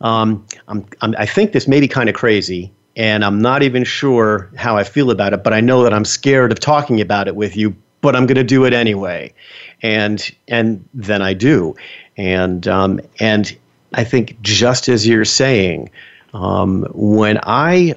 [0.00, 3.84] um, I'm, I'm, I think this may be kind of crazy, and I'm not even
[3.84, 7.28] sure how I feel about it, but I know that I'm scared of talking about
[7.28, 9.32] it with you, but I'm going to do it anyway.
[9.80, 11.76] And, and then I do.
[12.16, 13.56] And, um, and
[13.94, 15.88] I think just as you're saying,
[16.32, 17.94] um, when I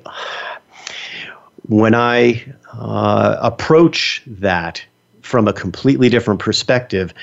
[1.68, 4.84] when I uh, approach that
[5.22, 7.14] from a completely different perspective,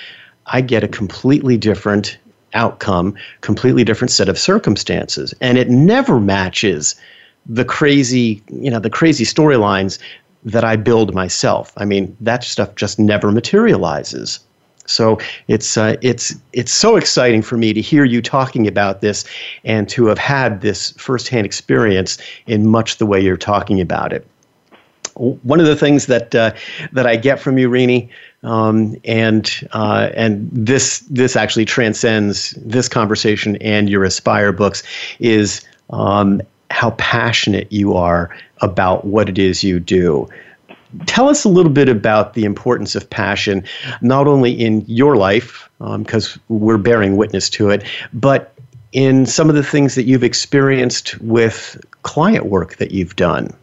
[0.47, 2.19] I get a completely different
[2.55, 6.97] outcome, completely different set of circumstances, and it never matches
[7.47, 9.99] the crazy, you know, the crazy storylines
[10.45, 11.73] that I build myself.
[11.77, 14.41] I mean, that stuff just never materializes.
[14.93, 15.19] So
[15.49, 19.25] it's uh, it's it's so exciting for me to hear you talking about this
[19.65, 24.27] and to have had this firsthand experience in much the way you're talking about it.
[25.15, 26.53] One of the things that uh,
[26.93, 28.09] that I get from you, Rini,
[28.43, 34.83] um, and uh, and this this actually transcends this conversation and your Aspire books,
[35.19, 36.41] is um,
[36.71, 40.29] how passionate you are about what it is you do
[41.07, 43.65] tell us a little bit about the importance of passion,
[44.01, 48.55] not only in your life, because um, we're bearing witness to it, but
[48.93, 53.55] in some of the things that you've experienced with client work that you've done.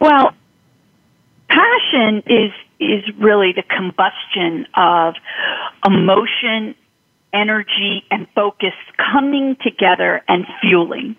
[0.00, 0.32] Well,
[1.48, 5.14] passion is is really the combustion of
[5.84, 6.76] emotion,
[7.32, 11.16] energy, and focus coming together and fueling.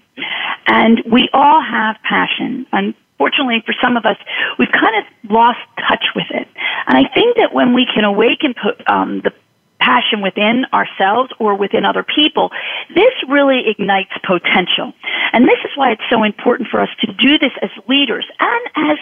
[0.68, 2.66] And we all have passion.
[2.72, 4.18] And fortunately for some of us,
[4.58, 6.48] we've kind of lost touch with it.
[6.88, 8.56] And I think that when we can awaken
[8.88, 9.32] um, the
[9.80, 12.50] passion within ourselves or within other people,
[12.96, 14.94] this really ignites potential.
[15.32, 18.92] And this is why it's so important for us to do this as leaders and
[18.92, 18.98] as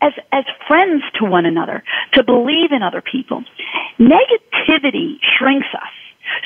[0.00, 3.44] as as friends to one another, to believe in other people.
[4.00, 5.94] Negativity shrinks us.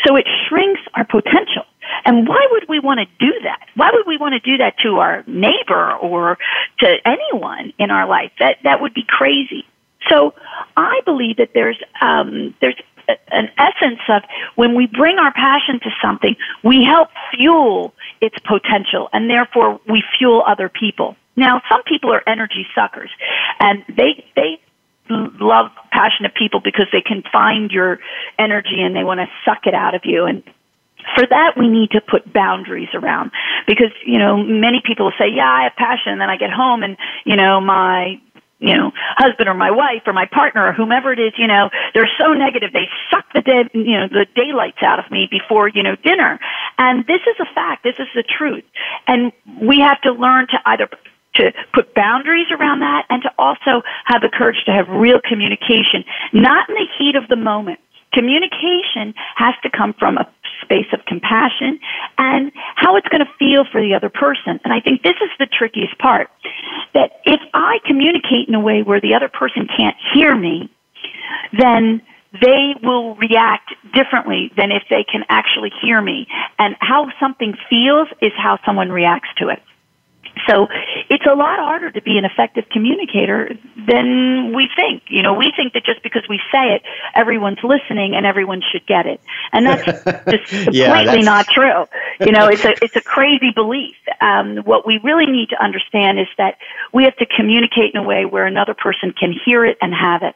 [0.04, 1.64] So it shrinks our potential.
[2.04, 3.66] And why would we want to do that?
[3.74, 6.38] Why would we want to do that to our neighbor or
[6.80, 8.32] to anyone in our life?
[8.38, 9.64] That that would be crazy.
[10.08, 10.34] So
[10.76, 12.80] I believe that there's um, there's
[13.28, 14.22] an essence of
[14.54, 20.02] when we bring our passion to something, we help fuel its potential, and therefore we
[20.18, 21.16] fuel other people.
[21.36, 23.10] Now, some people are energy suckers,
[23.60, 24.60] and they they
[25.08, 27.98] love passionate people because they can find your
[28.38, 30.42] energy and they want to suck it out of you and
[31.14, 33.30] for that we need to put boundaries around
[33.66, 36.82] because you know many people say yeah i have passion and then i get home
[36.82, 38.20] and you know my
[38.58, 41.68] you know, husband or my wife or my partner or whomever it is, you know,
[41.92, 42.72] they're so negative.
[42.72, 46.40] They suck the day, you know, the daylights out of me before, you know, dinner.
[46.78, 47.84] And this is a fact.
[47.84, 48.64] This is the truth.
[49.06, 50.88] And we have to learn to either
[51.34, 56.04] to put boundaries around that and to also have the courage to have real communication,
[56.32, 57.78] not in the heat of the moment.
[58.14, 60.26] Communication has to come from a
[60.66, 61.78] space of compassion
[62.18, 64.58] and how it's going to feel for the other person.
[64.64, 66.28] And I think this is the trickiest part.
[66.94, 70.68] That if I communicate in a way where the other person can't hear me,
[71.56, 72.02] then
[72.42, 76.26] they will react differently than if they can actually hear me.
[76.58, 79.62] And how something feels is how someone reacts to it.
[80.48, 80.68] So
[81.10, 83.50] it's a lot harder to be an effective communicator
[83.86, 85.04] than we think.
[85.08, 86.82] You know, we think that just because we say it,
[87.14, 89.20] everyone's listening and everyone should get it.
[89.52, 91.24] And that's just completely yeah, that's...
[91.24, 91.86] not true.
[92.20, 93.96] You know, it's a, it's a crazy belief.
[94.20, 96.58] Um, what we really need to understand is that
[96.92, 100.22] we have to communicate in a way where another person can hear it and have
[100.22, 100.34] it.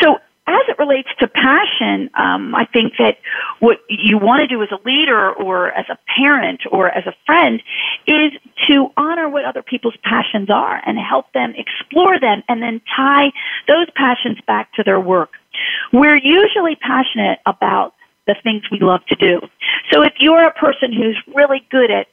[0.00, 3.18] So as it relates to passion, um, I think that
[3.60, 7.14] what you want to do as a leader or as a parent or as a
[7.26, 7.62] friend
[8.06, 8.32] is
[8.68, 13.30] to honor what other people's passions are and help them explore them and then tie
[13.68, 15.30] those passions back to their work.
[15.92, 17.94] We're usually passionate about
[18.26, 19.40] the things we love to do.
[19.90, 22.06] So if you're a person who's really good at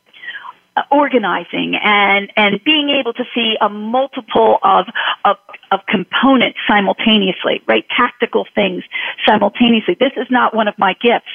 [0.92, 4.86] organizing and and being able to see a multiple of
[5.26, 5.38] of
[5.72, 7.86] of components simultaneously, right?
[7.96, 8.84] Tactical things
[9.28, 9.98] simultaneously.
[10.00, 11.32] This is not one of my gifts.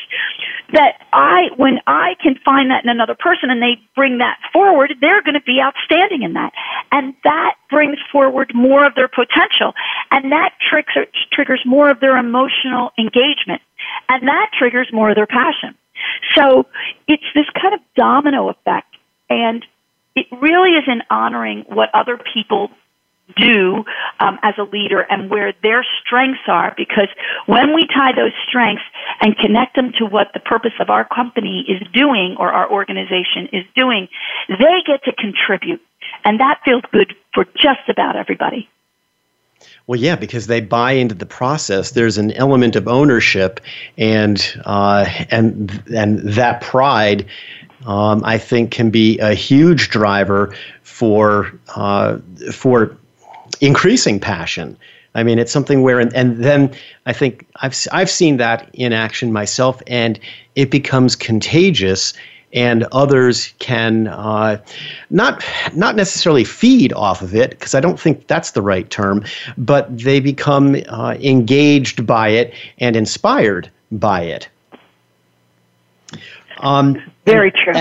[0.72, 4.95] That I when I can find that in another person and they bring that forward,
[5.01, 6.53] they're going to be outstanding in that.
[6.90, 9.74] And that brings forward more of their potential
[10.11, 13.62] and that triggers triggers more of their emotional engagement.
[14.09, 15.74] And that triggers more of their passion.
[16.36, 16.66] So
[17.07, 18.91] it's this kind of domino effect
[19.33, 19.64] and
[20.14, 22.70] it really is in honoring what other people
[23.37, 23.85] do
[24.20, 27.09] um, as a leader and where their strengths are because
[27.47, 28.85] when we tie those strengths
[29.20, 33.49] and connect them to what the purpose of our company is doing or our organization
[33.53, 34.09] is doing,
[34.49, 35.80] they get to contribute.
[36.24, 38.68] And that feels good for just about everybody.
[39.87, 41.93] Well, yeah, because they buy into the process.
[41.93, 43.61] There's an element of ownership,
[43.97, 47.26] and uh, and and that pride
[47.87, 52.18] um, I think can be a huge driver for uh,
[52.53, 52.97] for
[53.61, 54.76] increasing passion.
[55.14, 56.74] I mean, it's something where, and, and then
[57.07, 60.18] I think I've I've seen that in action myself, and
[60.55, 62.14] it becomes contagious,
[62.53, 64.59] and others can uh,
[65.11, 69.24] not not necessarily feed off of it because I don't think that's the right term,
[69.59, 74.49] but they become uh, engaged by it and inspired by it.
[76.59, 77.75] Um, Very true.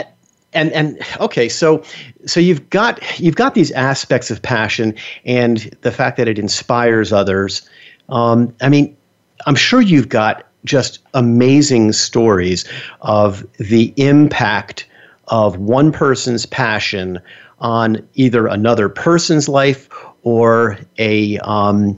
[0.53, 1.81] And, and okay, so
[2.25, 7.13] so you've got you've got these aspects of passion and the fact that it inspires
[7.13, 7.61] others.
[8.09, 8.95] Um, I mean,
[9.45, 12.65] I'm sure you've got just amazing stories
[13.01, 14.87] of the impact
[15.29, 17.19] of one person's passion
[17.59, 19.87] on either another person's life
[20.23, 21.97] or a um,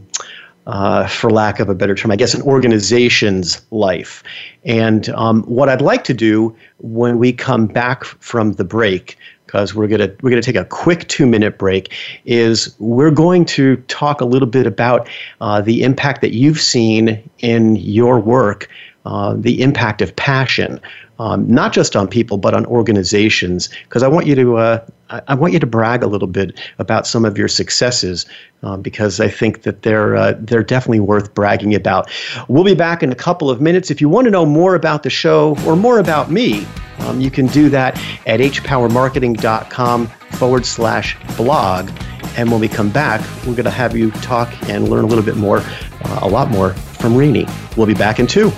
[0.67, 4.23] uh, for lack of a better term, I guess, an organization's life.
[4.63, 9.75] And um, what I'd like to do when we come back from the break, because
[9.75, 11.93] we're gonna we're gonna take a quick two minute break,
[12.25, 15.07] is we're going to talk a little bit about
[15.41, 18.69] uh, the impact that you've seen in your work,
[19.05, 20.79] uh, the impact of passion
[21.19, 23.69] um, not just on people but on organizations.
[23.83, 24.85] Because I want you to uh,
[25.27, 28.25] I want you to brag a little bit about some of your successes
[28.63, 32.09] um, because I think that they're uh, they're definitely worth bragging about.
[32.47, 33.91] We'll be back in a couple of minutes.
[33.91, 36.65] If you want to know more about the show or more about me,
[36.99, 41.89] um, you can do that at hpowermarketing.com forward slash blog.
[42.35, 45.23] And when we come back, we're going to have you talk and learn a little
[45.23, 47.47] bit more, uh, a lot more from Rini.
[47.77, 48.51] We'll be back in two.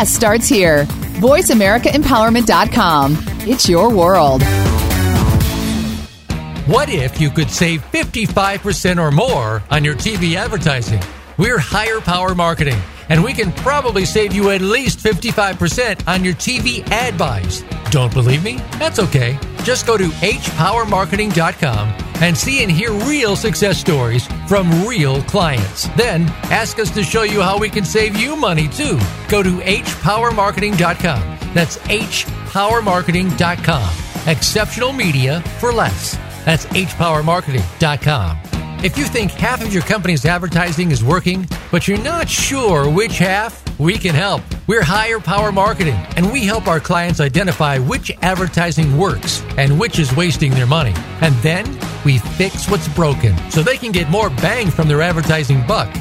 [0.00, 0.86] Success starts here.
[1.20, 3.18] VoiceAmericaEmpowerment.com.
[3.40, 4.42] It's your world.
[6.66, 11.02] What if you could save 55% or more on your TV advertising?
[11.40, 12.78] We're Higher Power Marketing,
[13.08, 17.64] and we can probably save you at least 55% on your TV ad buys.
[17.90, 18.58] Don't believe me?
[18.78, 19.38] That's okay.
[19.62, 25.88] Just go to hpowermarketing.com and see and hear real success stories from real clients.
[25.96, 28.98] Then ask us to show you how we can save you money too.
[29.30, 31.54] Go to hpowermarketing.com.
[31.54, 34.30] That's hpowermarketing.com.
[34.30, 36.18] Exceptional media for less.
[36.44, 38.49] That's hpowermarketing.com.
[38.82, 43.18] If you think half of your company's advertising is working, but you're not sure which
[43.18, 44.40] half, we can help.
[44.66, 49.98] We're Higher Power Marketing, and we help our clients identify which advertising works and which
[49.98, 50.94] is wasting their money.
[51.20, 51.66] And then
[52.06, 55.94] we fix what's broken so they can get more bang from their advertising buck.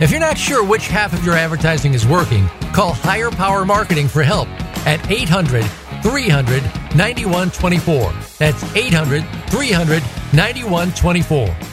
[0.00, 4.08] If you're not sure which half of your advertising is working, call Higher Power Marketing
[4.08, 4.48] for help
[4.86, 5.66] at 800
[6.02, 6.62] 300
[6.96, 8.10] 9124.
[8.38, 10.02] That's 800 300
[10.32, 11.72] 9124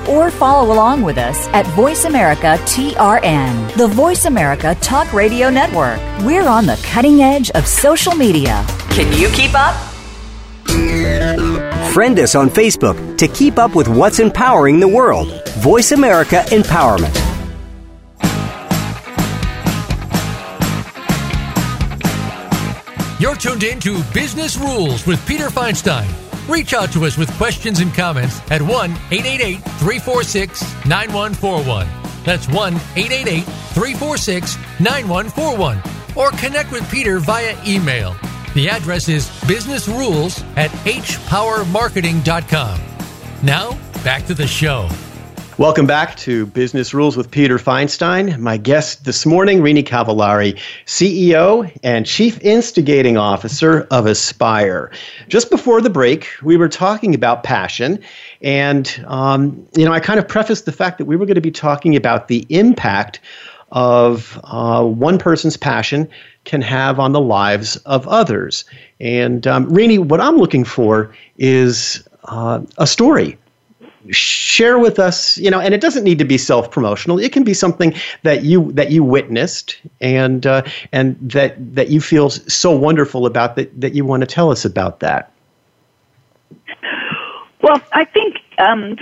[0.09, 5.61] or follow along with us at Voice America TRN, the Voice America Talk Radio Network.
[5.61, 5.99] Network.
[6.25, 8.65] We're on the cutting edge of social media.
[8.89, 9.75] Can you keep up?
[11.93, 15.47] Friend us on Facebook to keep up with what's empowering the world.
[15.59, 17.15] Voice America Empowerment.
[23.19, 26.20] You're tuned in to Business Rules with Peter Feinstein.
[26.51, 31.87] Reach out to us with questions and comments at 1 888 346 9141.
[32.25, 35.81] That's 1 888 346 9141.
[36.17, 38.17] Or connect with Peter via email.
[38.53, 42.81] The address is businessrules at hpowermarketing.com.
[43.43, 44.89] Now, back to the show.
[45.61, 48.39] Welcome back to Business Rules with Peter Feinstein.
[48.39, 54.89] My guest this morning, Rini Cavallari, CEO and Chief Instigating Officer of Aspire.
[55.27, 57.99] Just before the break, we were talking about passion,
[58.41, 61.41] and um, you know, I kind of prefaced the fact that we were going to
[61.41, 63.19] be talking about the impact
[63.71, 66.09] of uh, one person's passion
[66.43, 68.65] can have on the lives of others.
[68.99, 73.37] And um, Rini, what I'm looking for is uh, a story
[74.09, 77.19] share with us you know and it doesn't need to be self-promotional.
[77.19, 77.93] It can be something
[78.23, 83.55] that you that you witnessed and uh, and that that you feel so wonderful about
[83.55, 85.31] that that you want to tell us about that.
[87.61, 88.97] Well i think um,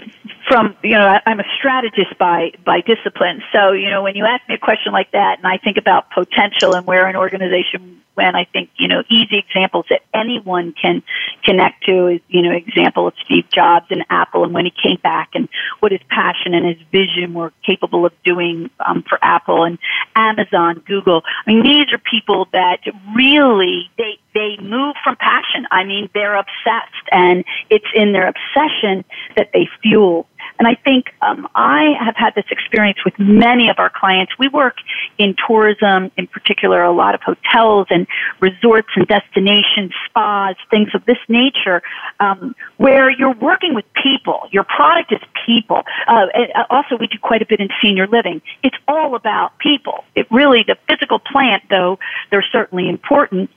[0.49, 3.41] from you know I'm a strategist by by discipline.
[3.53, 6.09] So you know when you ask me a question like that, and I think about
[6.11, 11.03] potential and where an organization went, I think you know easy examples that anyone can
[11.45, 14.97] connect to is you know example of Steve Jobs and Apple and when he came
[15.01, 15.47] back and
[15.79, 19.77] what his passion and his vision were capable of doing um, for Apple and
[20.15, 21.21] Amazon, Google.
[21.45, 22.79] I mean these are people that
[23.15, 25.67] really they they move from passion.
[25.69, 29.05] I mean they're obsessed, and it's in their obsession
[29.37, 30.27] that they fuel
[30.59, 34.33] and I think um, I have had this experience with many of our clients.
[34.37, 34.75] We work
[35.17, 38.05] in tourism, in particular, a lot of hotels and
[38.41, 41.81] resorts and destinations, spas, things of this nature,
[42.19, 44.49] um, where you're working with people.
[44.51, 45.83] Your product is people.
[46.07, 48.41] Uh, uh, also, we do quite a bit in senior living.
[48.61, 50.03] It's all about people.
[50.13, 51.99] It really, the physical plant, though,
[52.31, 53.49] they're certainly important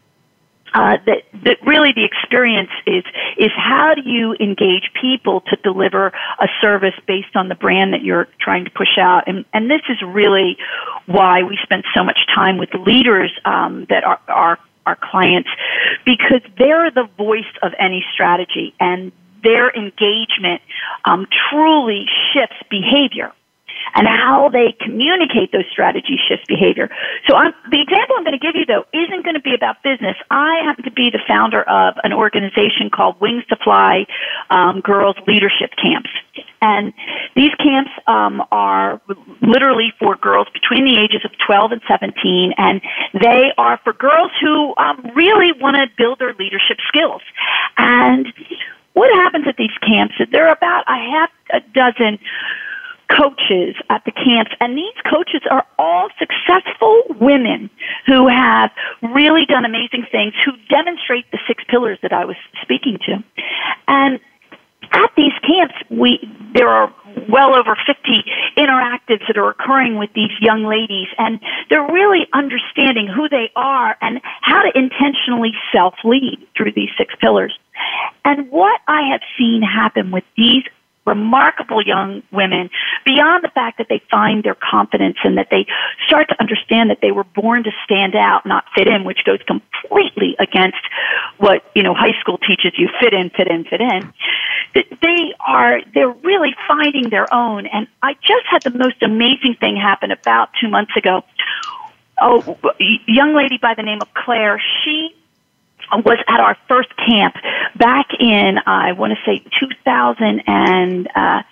[0.75, 3.05] uh, that that really the experience is
[3.37, 8.03] is how do you engage people to deliver a service based on the brand that
[8.03, 9.25] you're trying to push out?
[9.27, 10.57] And and this is really
[11.07, 15.49] why we spend so much time with leaders um, that are are our clients
[16.05, 19.13] because they're the voice of any strategy and
[19.45, 20.61] their engagement
[21.05, 23.33] um, truly shifts behavior
[23.95, 26.89] and how they communicate those strategies shifts behavior.
[27.29, 29.83] So I'm, the example I'm going to give you though isn't going to be about
[29.83, 30.17] business.
[30.31, 34.07] I happen to be the founder of an organization called Wings to Fly
[34.51, 36.11] um, Girls Leadership Camps.
[36.63, 36.93] And
[37.35, 39.01] these camps um, are
[39.43, 42.81] literally for girls between the ages of 12 and 17, and
[43.21, 47.21] they are for girls who um, really want to build their leadership skills.
[47.77, 48.33] And
[48.93, 52.19] what happens at these camps is there are about a half a dozen
[53.17, 57.71] coaches at the camps, and these coaches are all successful women
[58.07, 58.71] who have
[59.03, 63.23] really done amazing things, who demonstrate the six pillars that I was speaking to.
[63.89, 64.21] And
[64.93, 66.21] at these camps, we
[66.55, 66.93] there are
[67.29, 68.25] well over 50
[68.57, 71.41] interactives that are occurring with these young ladies, and
[71.71, 77.15] they're really understanding who they are and how to intentionally self lead through these six
[77.21, 77.59] pillars.
[78.25, 80.65] And what I have seen happen with these
[81.05, 82.71] remarkable young women
[83.05, 85.67] beyond the fact that they find their confidence and that they
[86.07, 89.41] start to understand that they were born to stand out, not fit in, which goes
[89.47, 90.79] completely against
[91.39, 94.13] what, you know, high school teaches you fit in, fit in, fit in.
[94.75, 97.67] They are, they're really finding their own.
[97.67, 101.25] And I just had the most amazing thing happen about two months ago.
[102.21, 102.57] Oh,
[103.07, 105.17] young lady by the name of Claire, she
[105.97, 107.35] was at our first camp
[107.77, 111.43] back in I want to say 2000 and uh,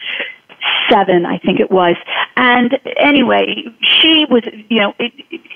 [0.91, 1.97] seven, I think it was.
[2.37, 4.95] And anyway, she was, you know,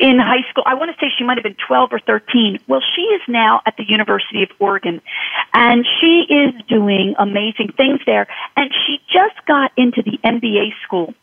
[0.01, 0.64] in high school.
[0.66, 2.59] I want to say she might have been 12 or 13.
[2.68, 5.01] Well, she is now at the University of Oregon
[5.53, 8.27] and she is doing amazing things there.
[8.57, 11.14] And she just got into the MBA school.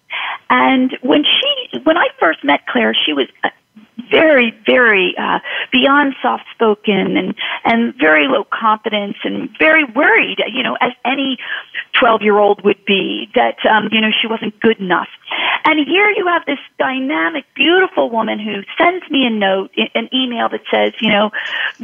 [0.49, 3.28] And when she, when I first met Claire, she was
[4.09, 5.39] very, very uh,
[5.71, 10.39] beyond soft spoken and and very low confidence and very worried.
[10.51, 11.38] You know, as any
[11.93, 15.07] twelve year old would be that um, you know she wasn't good enough.
[15.63, 20.49] And here you have this dynamic, beautiful woman who sends me a note, an email
[20.49, 21.32] that says, you know,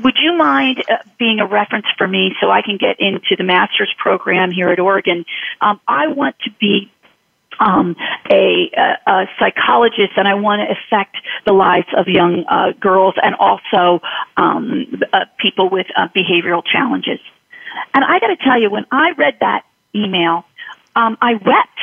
[0.03, 3.43] would you mind uh, being a reference for me so I can get into the
[3.43, 5.25] master's program here at Oregon?
[5.61, 6.91] Um, I want to be
[7.59, 7.95] um,
[8.29, 13.15] a, a, a, psychologist, and I want to affect the lives of young uh, girls
[13.21, 14.01] and also
[14.35, 17.19] um, uh, people with uh, behavioral challenges.
[17.93, 20.45] And I got to tell you, when I read that email,
[20.95, 21.79] um, I wept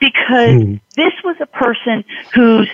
[0.00, 0.80] because mm.
[0.96, 2.04] this was a person
[2.34, 2.68] whose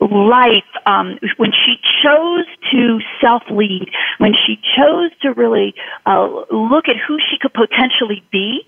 [0.00, 5.74] life, um, when she chose to self lead, when she chose to really
[6.06, 8.62] uh, look at who she could potentially be,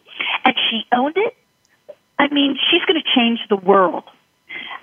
[0.44, 1.36] and she owned it
[2.18, 4.04] I mean, she's going to change the world.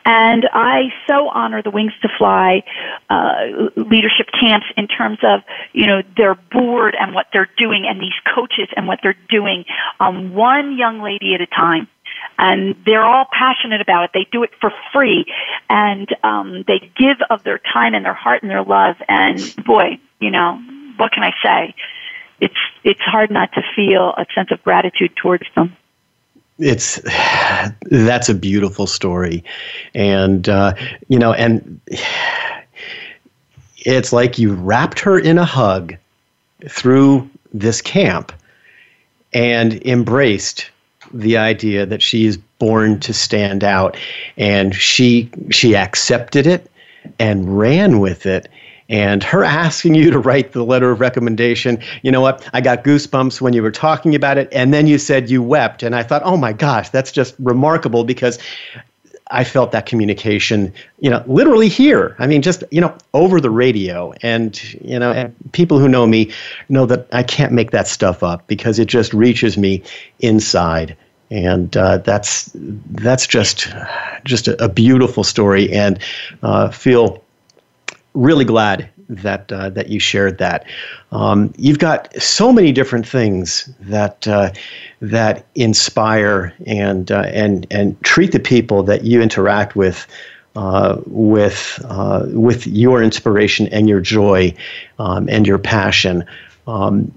[0.03, 2.63] And I so honor the Wings to Fly
[3.09, 5.41] uh, leadership camps in terms of,
[5.73, 9.65] you know, their board and what they're doing and these coaches and what they're doing
[9.99, 11.87] um, one young lady at a time.
[12.37, 14.11] And they're all passionate about it.
[14.13, 15.25] They do it for free.
[15.69, 18.95] And um, they give of their time and their heart and their love.
[19.07, 20.59] And boy, you know,
[20.97, 21.75] what can I say?
[22.39, 25.77] It's, it's hard not to feel a sense of gratitude towards them
[26.61, 27.01] it's
[27.89, 29.43] that's a beautiful story.
[29.93, 30.73] And uh,
[31.07, 31.81] you know and
[33.77, 35.95] it's like you wrapped her in a hug
[36.69, 38.31] through this camp
[39.33, 40.69] and embraced
[41.13, 43.97] the idea that she is born to stand out.
[44.37, 46.69] And she she accepted it
[47.19, 48.47] and ran with it
[48.91, 51.79] and her asking you to write the letter of recommendation.
[52.03, 52.47] You know what?
[52.53, 55.81] I got goosebumps when you were talking about it, and then you said you wept,
[55.81, 58.37] and I thought, oh my gosh, that's just remarkable because
[59.31, 62.17] I felt that communication, you know, literally here.
[62.19, 66.05] I mean, just you know, over the radio, and you know, and people who know
[66.05, 66.29] me
[66.67, 69.83] know that I can't make that stuff up because it just reaches me
[70.19, 70.97] inside,
[71.29, 73.73] and uh, that's that's just
[74.25, 75.97] just a, a beautiful story, and
[76.43, 77.23] uh, feel
[78.13, 80.65] really glad that uh, that you shared that.
[81.11, 84.51] Um, you've got so many different things that uh,
[85.01, 90.07] that inspire and uh, and and treat the people that you interact with.
[90.53, 94.53] Uh, with uh, with your inspiration and your joy
[94.99, 96.25] um, and your passion,
[96.67, 97.09] um,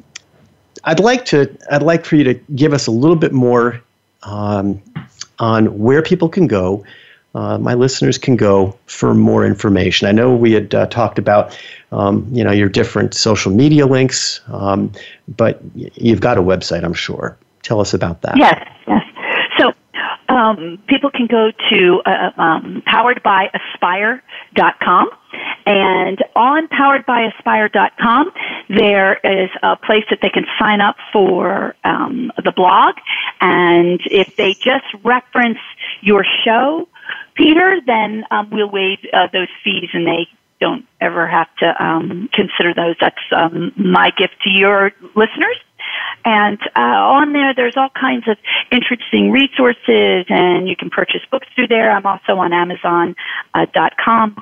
[0.84, 3.82] I'd like to I'd like for you to give us a little bit more
[4.22, 4.80] um,
[5.40, 6.84] on where people can go
[7.35, 10.09] uh, my listeners can go for more information.
[10.09, 11.59] I know we had uh, talked about,
[11.93, 14.93] um, you know, your different social media links, um,
[15.37, 17.37] but you've got a website, I'm sure.
[17.62, 18.37] Tell us about that.
[18.37, 19.03] Yes, yes.
[20.35, 25.11] Um, people can go to uh, um, poweredbyaspire.com.
[25.66, 28.30] And on poweredbyaspire.com,
[28.68, 32.97] there is a place that they can sign up for um, the blog.
[33.41, 35.59] And if they just reference
[36.01, 36.89] your show,
[37.35, 40.26] Peter, then um, we'll waive uh, those fees and they
[40.61, 42.97] don't ever have to um, consider those.
[43.01, 45.57] That's um, my gift to your listeners.
[46.24, 48.38] And uh, on there, there's all kinds of
[48.72, 51.90] interesting resources, and you can purchase books through there.
[51.90, 54.34] I'm also on Amazon.com.
[54.36, 54.40] Uh,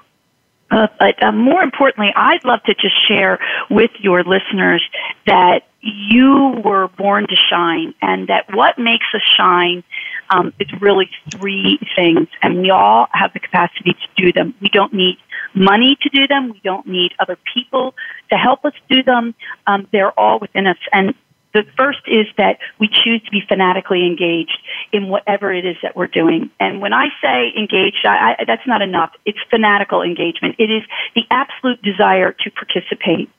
[0.73, 4.83] uh, but uh, more importantly, I'd love to just share with your listeners
[5.27, 9.85] that you were born to shine, and that what makes us shine
[10.31, 14.55] um, is really three things, and we all have the capacity to do them.
[14.61, 15.19] We don't need
[15.53, 16.51] money to do them.
[16.51, 17.95] We don't need other people
[18.31, 19.35] to help us do them.
[19.67, 21.15] Um, they're all within us, and
[21.55, 24.59] the first is that we choose to be fanatically engaged
[24.93, 26.51] in whatever it is that we're doing.
[26.59, 29.13] And when I say engaged, I, I, that's not enough.
[29.25, 30.57] It's fanatical engagement.
[30.59, 30.83] It is
[31.15, 33.31] the absolute desire to participate.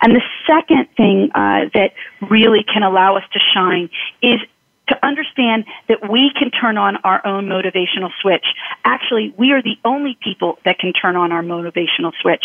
[0.00, 1.92] And the second thing uh, that
[2.30, 3.90] really can allow us to shine
[4.22, 4.40] is
[4.88, 8.46] to understand that we can turn on our own motivational switch.
[8.84, 12.44] Actually, we are the only people that can turn on our motivational switch.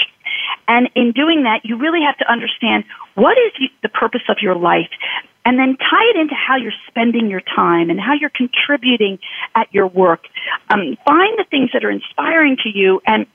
[0.67, 2.85] And in doing that, you really have to understand
[3.15, 4.89] what is the purpose of your life
[5.45, 9.19] and then tie it into how you're spending your time and how you're contributing
[9.55, 10.25] at your work.
[10.69, 13.25] Um, find the things that are inspiring to you and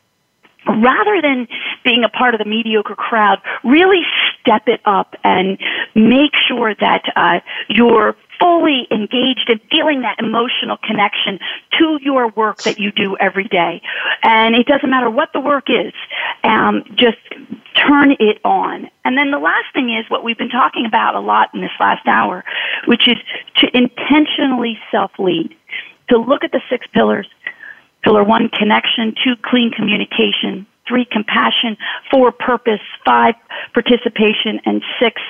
[0.67, 1.49] rather than
[1.85, 4.03] being a part of the mediocre crowd, really
[4.41, 5.59] step it up and
[5.95, 11.39] make sure that uh, you're fully engaged and feeling that emotional connection
[11.79, 13.81] to your work that you do every day.
[14.23, 15.93] And it doesn't matter what the work is,
[16.45, 17.19] um, just
[17.75, 18.91] turn it on.
[19.05, 21.71] And then the last thing is what we've been talking about a lot in this
[21.81, 22.45] last hour,
[22.87, 23.17] which is
[23.57, 25.55] to intentionally self-lead.
[26.11, 27.27] To look at the six pillars.
[28.07, 29.17] Pillar one, connection.
[29.25, 30.65] Two, clean communication.
[30.87, 31.77] Three, compassion.
[32.09, 32.79] Four, purpose.
[33.05, 33.35] Five,
[33.75, 34.61] participation.
[34.65, 35.21] And six,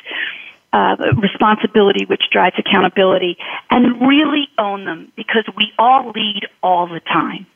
[0.74, 3.39] uh, responsibility, which drives accountability,
[3.70, 7.47] and really own them because we all lead all the time.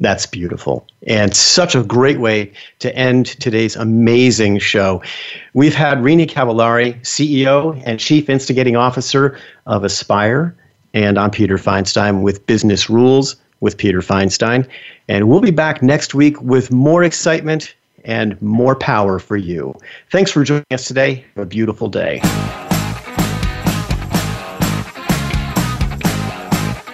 [0.00, 0.86] That's beautiful.
[1.06, 5.02] And such a great way to end today's amazing show.
[5.54, 10.54] We've had Rini Cavallari, CEO and Chief Instigating Officer of Aspire.
[10.92, 14.68] And I'm Peter Feinstein with Business Rules with Peter Feinstein.
[15.08, 19.74] And we'll be back next week with more excitement and more power for you.
[20.10, 21.24] Thanks for joining us today.
[21.34, 22.20] Have a beautiful day.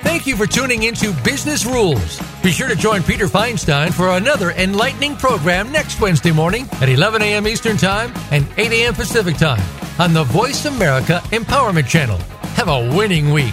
[0.03, 2.19] Thank you for tuning into Business Rules.
[2.43, 7.21] Be sure to join Peter Feinstein for another enlightening program next Wednesday morning at 11
[7.21, 7.47] a.m.
[7.47, 8.95] Eastern Time and 8 a.m.
[8.95, 9.63] Pacific Time
[9.99, 12.17] on the Voice America Empowerment Channel.
[12.57, 13.53] Have a winning week.